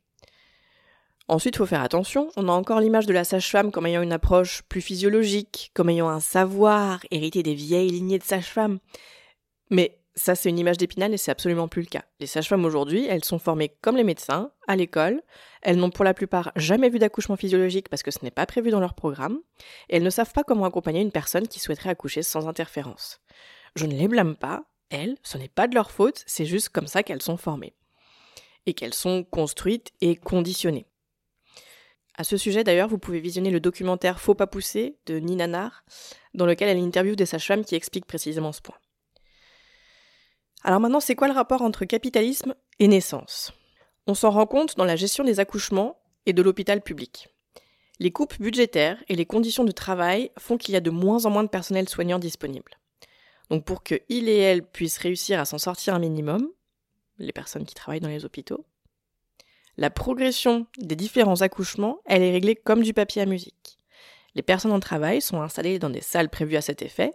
Ensuite, 1.28 1.56
il 1.56 1.58
faut 1.58 1.66
faire 1.66 1.82
attention, 1.82 2.30
on 2.36 2.48
a 2.48 2.52
encore 2.52 2.80
l'image 2.80 3.06
de 3.06 3.12
la 3.12 3.24
sage-femme 3.24 3.72
comme 3.72 3.86
ayant 3.86 4.02
une 4.02 4.12
approche 4.12 4.62
plus 4.62 4.80
physiologique, 4.80 5.72
comme 5.74 5.88
ayant 5.88 6.08
un 6.08 6.20
savoir 6.20 7.00
hérité 7.10 7.42
des 7.42 7.54
vieilles 7.54 7.90
lignées 7.90 8.18
de 8.18 8.24
sage-femmes. 8.24 8.78
Mais 9.70 9.98
ça, 10.14 10.34
c'est 10.34 10.48
une 10.48 10.58
image 10.58 10.78
d'épinal 10.78 11.12
et 11.12 11.18
c'est 11.18 11.30
absolument 11.30 11.68
plus 11.68 11.82
le 11.82 11.88
cas. 11.88 12.04
Les 12.20 12.26
sages-femmes 12.26 12.64
aujourd'hui, 12.64 13.06
elles 13.06 13.24
sont 13.24 13.38
formées 13.38 13.76
comme 13.82 13.96
les 13.96 14.04
médecins, 14.04 14.50
à 14.66 14.74
l'école, 14.74 15.20
elles 15.62 15.76
n'ont 15.76 15.90
pour 15.90 16.04
la 16.04 16.14
plupart 16.14 16.52
jamais 16.56 16.88
vu 16.88 16.98
d'accouchement 16.98 17.36
physiologique 17.36 17.88
parce 17.90 18.02
que 18.02 18.10
ce 18.10 18.20
n'est 18.22 18.30
pas 18.30 18.46
prévu 18.46 18.70
dans 18.70 18.80
leur 18.80 18.94
programme, 18.94 19.40
et 19.88 19.96
elles 19.96 20.02
ne 20.02 20.10
savent 20.10 20.32
pas 20.32 20.42
comment 20.42 20.64
accompagner 20.64 21.02
une 21.02 21.12
personne 21.12 21.48
qui 21.48 21.60
souhaiterait 21.60 21.90
accoucher 21.90 22.22
sans 22.22 22.48
interférence. 22.48 23.20
Je 23.74 23.84
ne 23.84 23.94
les 23.94 24.08
blâme 24.08 24.36
pas, 24.36 24.64
elles, 24.88 25.16
ce 25.22 25.36
n'est 25.36 25.48
pas 25.48 25.68
de 25.68 25.74
leur 25.74 25.90
faute, 25.90 26.22
c'est 26.26 26.46
juste 26.46 26.70
comme 26.70 26.86
ça 26.86 27.02
qu'elles 27.02 27.22
sont 27.22 27.36
formées. 27.36 27.74
Et 28.64 28.72
qu'elles 28.72 28.94
sont 28.94 29.22
construites 29.22 29.90
et 30.00 30.16
conditionnées. 30.16 30.86
À 32.18 32.24
ce 32.24 32.36
sujet, 32.36 32.64
d'ailleurs, 32.64 32.88
vous 32.88 32.98
pouvez 32.98 33.20
visionner 33.20 33.50
le 33.50 33.60
documentaire 33.60 34.20
Faut 34.20 34.34
pas 34.34 34.46
pousser 34.46 34.96
de 35.06 35.18
Nina 35.18 35.46
Nar, 35.46 35.84
dans 36.34 36.46
lequel 36.46 36.68
elle 36.68 36.82
interviewe 36.82 37.14
des 37.14 37.26
sages-femmes 37.26 37.64
qui 37.64 37.74
expliquent 37.74 38.06
précisément 38.06 38.52
ce 38.52 38.62
point. 38.62 38.76
Alors 40.62 40.80
maintenant, 40.80 41.00
c'est 41.00 41.14
quoi 41.14 41.28
le 41.28 41.34
rapport 41.34 41.62
entre 41.62 41.84
capitalisme 41.84 42.54
et 42.78 42.88
naissance? 42.88 43.52
On 44.06 44.14
s'en 44.14 44.30
rend 44.30 44.46
compte 44.46 44.76
dans 44.76 44.84
la 44.84 44.96
gestion 44.96 45.24
des 45.24 45.40
accouchements 45.40 45.98
et 46.24 46.32
de 46.32 46.42
l'hôpital 46.42 46.80
public. 46.80 47.28
Les 47.98 48.10
coupes 48.10 48.40
budgétaires 48.40 49.02
et 49.08 49.14
les 49.14 49.26
conditions 49.26 49.64
de 49.64 49.72
travail 49.72 50.30
font 50.38 50.56
qu'il 50.56 50.74
y 50.74 50.76
a 50.76 50.80
de 50.80 50.90
moins 50.90 51.24
en 51.24 51.30
moins 51.30 51.44
de 51.44 51.48
personnel 51.48 51.88
soignant 51.88 52.18
disponible. 52.18 52.78
Donc 53.50 53.64
pour 53.64 53.82
que 53.82 54.00
il 54.08 54.28
et 54.28 54.38
elle 54.38 54.62
puissent 54.62 54.98
réussir 54.98 55.38
à 55.38 55.44
s'en 55.44 55.58
sortir 55.58 55.94
un 55.94 55.98
minimum, 55.98 56.50
les 57.18 57.32
personnes 57.32 57.64
qui 57.64 57.74
travaillent 57.74 58.00
dans 58.00 58.08
les 58.08 58.24
hôpitaux, 58.24 58.66
la 59.76 59.90
progression 59.90 60.66
des 60.78 60.96
différents 60.96 61.42
accouchements, 61.42 62.00
elle 62.06 62.22
est 62.22 62.32
réglée 62.32 62.56
comme 62.56 62.82
du 62.82 62.94
papier 62.94 63.22
à 63.22 63.26
musique. 63.26 63.78
Les 64.34 64.42
personnes 64.42 64.72
en 64.72 64.80
travail 64.80 65.20
sont 65.20 65.40
installées 65.40 65.78
dans 65.78 65.90
des 65.90 66.00
salles 66.00 66.30
prévues 66.30 66.56
à 66.56 66.62
cet 66.62 66.82
effet. 66.82 67.12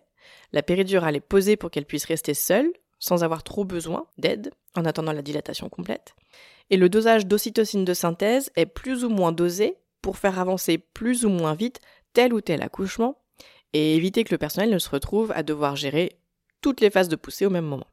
La 0.53 0.63
péridurale 0.63 1.15
est 1.15 1.21
posée 1.21 1.55
pour 1.55 1.71
qu'elle 1.71 1.85
puisse 1.85 2.05
rester 2.05 2.33
seule, 2.33 2.71
sans 2.99 3.23
avoir 3.23 3.43
trop 3.43 3.65
besoin 3.65 4.05
d'aide, 4.17 4.51
en 4.75 4.85
attendant 4.85 5.11
la 5.11 5.21
dilatation 5.21 5.69
complète. 5.69 6.15
Et 6.69 6.77
le 6.77 6.89
dosage 6.89 7.25
d'ocytocine 7.25 7.85
de 7.85 7.93
synthèse 7.93 8.51
est 8.55 8.65
plus 8.65 9.03
ou 9.03 9.09
moins 9.09 9.31
dosé 9.31 9.77
pour 10.01 10.17
faire 10.17 10.39
avancer 10.39 10.77
plus 10.77 11.25
ou 11.25 11.29
moins 11.29 11.53
vite 11.53 11.79
tel 12.13 12.33
ou 12.33 12.41
tel 12.41 12.61
accouchement 12.61 13.17
et 13.73 13.95
éviter 13.95 14.23
que 14.23 14.33
le 14.33 14.37
personnel 14.37 14.69
ne 14.69 14.79
se 14.79 14.89
retrouve 14.89 15.31
à 15.31 15.43
devoir 15.43 15.75
gérer 15.75 16.17
toutes 16.61 16.81
les 16.81 16.89
phases 16.89 17.09
de 17.09 17.15
poussée 17.15 17.45
au 17.45 17.49
même 17.49 17.65
moment. 17.65 17.87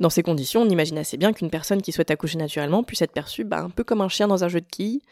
Dans 0.00 0.10
ces 0.10 0.22
conditions, 0.22 0.62
on 0.62 0.68
imagine 0.68 0.98
assez 0.98 1.16
bien 1.16 1.32
qu'une 1.32 1.50
personne 1.50 1.80
qui 1.80 1.92
souhaite 1.92 2.10
accoucher 2.10 2.38
naturellement 2.38 2.82
puisse 2.82 3.02
être 3.02 3.12
perçue 3.12 3.44
bah, 3.44 3.60
un 3.60 3.70
peu 3.70 3.84
comme 3.84 4.00
un 4.00 4.08
chien 4.08 4.26
dans 4.26 4.42
un 4.42 4.48
jeu 4.48 4.60
de 4.60 4.66
quilles, 4.66 5.02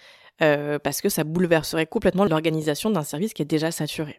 euh, 0.41 0.79
parce 0.79 1.01
que 1.01 1.09
ça 1.09 1.25
bouleverserait 1.25 1.87
complètement 1.87 2.25
l'organisation 2.25 2.91
d'un 2.91 3.05
service 3.05 3.33
qui 3.33 3.43
est 3.43 3.47
déjà 3.47 3.71
saturé. 3.71 4.19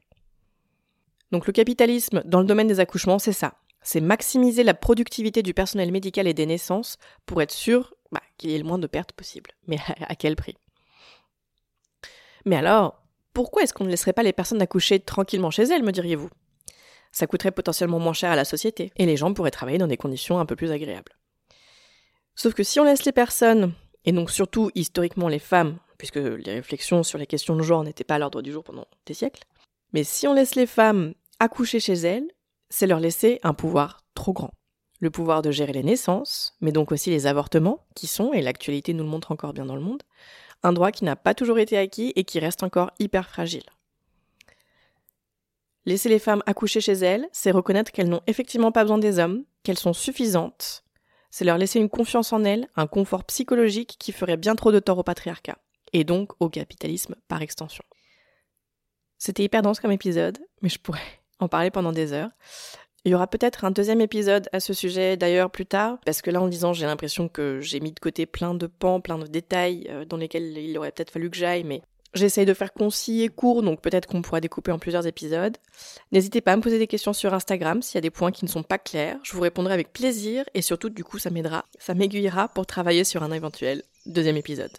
Donc 1.31 1.47
le 1.47 1.53
capitalisme 1.53 2.21
dans 2.25 2.39
le 2.39 2.45
domaine 2.45 2.67
des 2.67 2.79
accouchements, 2.79 3.19
c'est 3.19 3.33
ça. 3.33 3.55
C'est 3.81 3.99
maximiser 3.99 4.63
la 4.63 4.73
productivité 4.73 5.43
du 5.43 5.53
personnel 5.53 5.91
médical 5.91 6.27
et 6.27 6.33
des 6.33 6.45
naissances 6.45 6.97
pour 7.25 7.41
être 7.41 7.51
sûr 7.51 7.93
bah, 8.11 8.21
qu'il 8.37 8.51
y 8.51 8.55
ait 8.55 8.59
le 8.59 8.63
moins 8.63 8.77
de 8.79 8.87
pertes 8.87 9.11
possible. 9.11 9.51
Mais 9.67 9.79
à 10.07 10.15
quel 10.15 10.37
prix? 10.37 10.55
Mais 12.45 12.55
alors, 12.55 13.03
pourquoi 13.33 13.63
est-ce 13.63 13.73
qu'on 13.73 13.83
ne 13.83 13.89
laisserait 13.89 14.13
pas 14.13 14.23
les 14.23 14.31
personnes 14.31 14.61
accoucher 14.61 14.99
tranquillement 14.99 15.51
chez 15.51 15.63
elles, 15.63 15.83
me 15.83 15.91
diriez-vous? 15.91 16.29
Ça 17.13 17.27
coûterait 17.27 17.51
potentiellement 17.51 17.99
moins 17.99 18.11
cher 18.11 18.31
à 18.31 18.35
la 18.35 18.43
société, 18.43 18.91
et 18.97 19.05
les 19.05 19.15
gens 19.15 19.33
pourraient 19.33 19.51
travailler 19.51 19.77
dans 19.77 19.87
des 19.87 19.97
conditions 19.97 20.39
un 20.39 20.45
peu 20.45 20.57
plus 20.57 20.71
agréables. 20.71 21.13
Sauf 22.35 22.53
que 22.53 22.63
si 22.63 22.79
on 22.79 22.83
laisse 22.83 23.05
les 23.05 23.11
personnes, 23.13 23.73
et 24.03 24.11
donc 24.11 24.31
surtout 24.31 24.71
historiquement 24.75 25.29
les 25.29 25.39
femmes, 25.39 25.77
puisque 25.97 26.17
les 26.17 26.53
réflexions 26.55 27.03
sur 27.03 27.17
les 27.17 27.27
questions 27.27 27.55
de 27.55 27.61
genre 27.61 27.83
n'étaient 27.83 28.03
pas 28.03 28.15
à 28.15 28.19
l'ordre 28.19 28.41
du 28.41 28.51
jour 28.51 28.63
pendant 28.63 28.87
des 29.05 29.13
siècles, 29.13 29.43
mais 29.93 30.03
si 30.03 30.27
on 30.27 30.33
laisse 30.33 30.55
les 30.55 30.65
femmes 30.65 31.13
accoucher 31.39 31.79
chez 31.79 31.93
elles, 31.93 32.27
c'est 32.69 32.87
leur 32.87 32.99
laisser 32.99 33.39
un 33.43 33.53
pouvoir 33.53 34.01
trop 34.15 34.33
grand. 34.33 34.51
Le 34.99 35.11
pouvoir 35.11 35.41
de 35.43 35.51
gérer 35.51 35.73
les 35.73 35.83
naissances, 35.83 36.55
mais 36.61 36.71
donc 36.71 36.91
aussi 36.91 37.11
les 37.11 37.27
avortements, 37.27 37.85
qui 37.95 38.07
sont, 38.07 38.33
et 38.33 38.41
l'actualité 38.41 38.93
nous 38.93 39.03
le 39.03 39.09
montre 39.09 39.31
encore 39.31 39.53
bien 39.53 39.65
dans 39.65 39.75
le 39.75 39.81
monde, 39.81 40.01
un 40.63 40.73
droit 40.73 40.91
qui 40.91 41.03
n'a 41.03 41.15
pas 41.15 41.35
toujours 41.35 41.59
été 41.59 41.77
acquis 41.77 42.13
et 42.15 42.23
qui 42.23 42.39
reste 42.39 42.63
encore 42.63 42.91
hyper 42.97 43.29
fragile. 43.29 43.65
Laisser 45.85 46.07
les 46.07 46.19
femmes 46.19 46.43
accoucher 46.45 46.79
chez 46.79 46.93
elles, 46.93 47.27
c'est 47.33 47.51
reconnaître 47.51 47.91
qu'elles 47.91 48.09
n'ont 48.09 48.21
effectivement 48.27 48.71
pas 48.71 48.83
besoin 48.83 48.99
des 48.99 49.19
hommes, 49.19 49.43
qu'elles 49.63 49.79
sont 49.79 49.93
suffisantes. 49.93 50.83
C'est 51.29 51.45
leur 51.45 51.57
laisser 51.57 51.79
une 51.79 51.89
confiance 51.89 52.31
en 52.31 52.43
elles, 52.43 52.69
un 52.75 52.87
confort 52.87 53.25
psychologique 53.25 53.95
qui 53.99 54.11
ferait 54.11 54.37
bien 54.37 54.55
trop 54.55 54.71
de 54.71 54.79
tort 54.79 54.99
au 54.99 55.03
patriarcat, 55.03 55.57
et 55.91 56.03
donc 56.03 56.31
au 56.39 56.49
capitalisme 56.49 57.15
par 57.27 57.41
extension. 57.41 57.83
C'était 59.17 59.43
hyper 59.43 59.61
dense 59.61 59.79
comme 59.79 59.91
épisode, 59.91 60.37
mais 60.61 60.69
je 60.69 60.79
pourrais 60.79 60.99
en 61.39 61.47
parler 61.47 61.71
pendant 61.71 61.91
des 61.91 62.13
heures. 62.13 62.31
Il 63.05 63.11
y 63.11 63.15
aura 63.15 63.27
peut-être 63.27 63.65
un 63.65 63.71
deuxième 63.71 63.99
épisode 63.99 64.47
à 64.53 64.61
ce 64.61 64.73
sujet 64.73 65.17
d'ailleurs 65.17 65.51
plus 65.51 65.65
tard, 65.65 65.97
parce 66.05 66.21
que 66.21 66.31
là 66.31 66.41
en 66.41 66.47
disant 66.47 66.71
j'ai 66.71 66.85
l'impression 66.85 67.27
que 67.27 67.59
j'ai 67.59 67.81
mis 67.81 67.91
de 67.91 67.99
côté 67.99 68.25
plein 68.25 68.53
de 68.53 68.67
pans, 68.67 69.01
plein 69.01 69.17
de 69.17 69.27
détails 69.27 69.87
euh, 69.89 70.05
dans 70.05 70.15
lesquels 70.15 70.57
il 70.57 70.77
aurait 70.77 70.91
peut-être 70.91 71.11
fallu 71.11 71.29
que 71.29 71.35
j'aille, 71.35 71.65
mais 71.65 71.81
J'essaye 72.13 72.45
de 72.45 72.53
faire 72.53 72.73
concis 72.73 73.23
et 73.23 73.29
court, 73.29 73.63
donc 73.63 73.81
peut-être 73.81 74.07
qu'on 74.07 74.21
pourra 74.21 74.39
découper 74.39 74.71
en 74.71 74.77
plusieurs 74.77 75.07
épisodes. 75.07 75.57
N'hésitez 76.11 76.41
pas 76.41 76.53
à 76.53 76.55
me 76.55 76.61
poser 76.61 76.77
des 76.77 76.85
questions 76.85 77.13
sur 77.13 77.33
Instagram 77.33 77.81
s'il 77.81 77.95
y 77.95 77.97
a 77.97 78.01
des 78.01 78.11
points 78.11 78.31
qui 78.31 78.45
ne 78.45 78.49
sont 78.49 78.61
pas 78.61 78.77
clairs. 78.77 79.17
Je 79.23 79.33
vous 79.33 79.41
répondrai 79.41 79.73
avec 79.73 79.91
plaisir 79.93 80.45
et 80.53 80.61
surtout, 80.61 80.89
du 80.89 81.03
coup, 81.03 81.17
ça 81.17 81.31
m'aidera, 81.31 81.65
ça 81.79 81.95
m'aiguillera 81.95 82.49
pour 82.49 82.67
travailler 82.67 83.03
sur 83.03 83.23
un 83.23 83.31
éventuel 83.31 83.81
deuxième 84.05 84.37
épisode. 84.37 84.71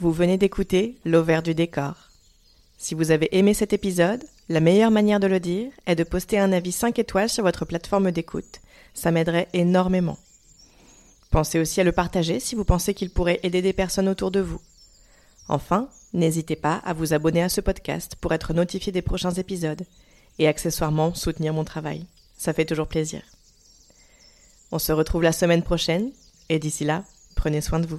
Vous 0.00 0.12
venez 0.12 0.36
d'écouter 0.36 0.98
L'Auvert 1.06 1.42
du 1.42 1.54
décor. 1.54 2.10
Si 2.76 2.94
vous 2.94 3.10
avez 3.10 3.34
aimé 3.38 3.54
cet 3.54 3.72
épisode, 3.72 4.22
la 4.50 4.60
meilleure 4.60 4.90
manière 4.90 5.20
de 5.20 5.28
le 5.28 5.40
dire 5.40 5.70
est 5.86 5.94
de 5.94 6.04
poster 6.04 6.38
un 6.38 6.52
avis 6.52 6.72
5 6.72 6.98
étoiles 6.98 7.30
sur 7.30 7.44
votre 7.44 7.64
plateforme 7.64 8.10
d'écoute. 8.10 8.60
Ça 8.92 9.10
m'aiderait 9.10 9.48
énormément. 9.54 10.18
Pensez 11.34 11.58
aussi 11.58 11.80
à 11.80 11.84
le 11.84 11.90
partager 11.90 12.38
si 12.38 12.54
vous 12.54 12.64
pensez 12.64 12.94
qu'il 12.94 13.10
pourrait 13.10 13.40
aider 13.42 13.60
des 13.60 13.72
personnes 13.72 14.08
autour 14.08 14.30
de 14.30 14.38
vous. 14.38 14.60
Enfin, 15.48 15.88
n'hésitez 16.12 16.54
pas 16.54 16.76
à 16.84 16.92
vous 16.92 17.12
abonner 17.12 17.42
à 17.42 17.48
ce 17.48 17.60
podcast 17.60 18.14
pour 18.20 18.32
être 18.32 18.54
notifié 18.54 18.92
des 18.92 19.02
prochains 19.02 19.32
épisodes 19.32 19.82
et 20.38 20.46
accessoirement 20.46 21.12
soutenir 21.12 21.52
mon 21.52 21.64
travail. 21.64 22.06
Ça 22.38 22.52
fait 22.52 22.64
toujours 22.64 22.86
plaisir. 22.86 23.20
On 24.70 24.78
se 24.78 24.92
retrouve 24.92 25.24
la 25.24 25.32
semaine 25.32 25.64
prochaine 25.64 26.12
et 26.50 26.60
d'ici 26.60 26.84
là, 26.84 27.02
prenez 27.34 27.60
soin 27.60 27.80
de 27.80 27.88
vous. 27.88 27.98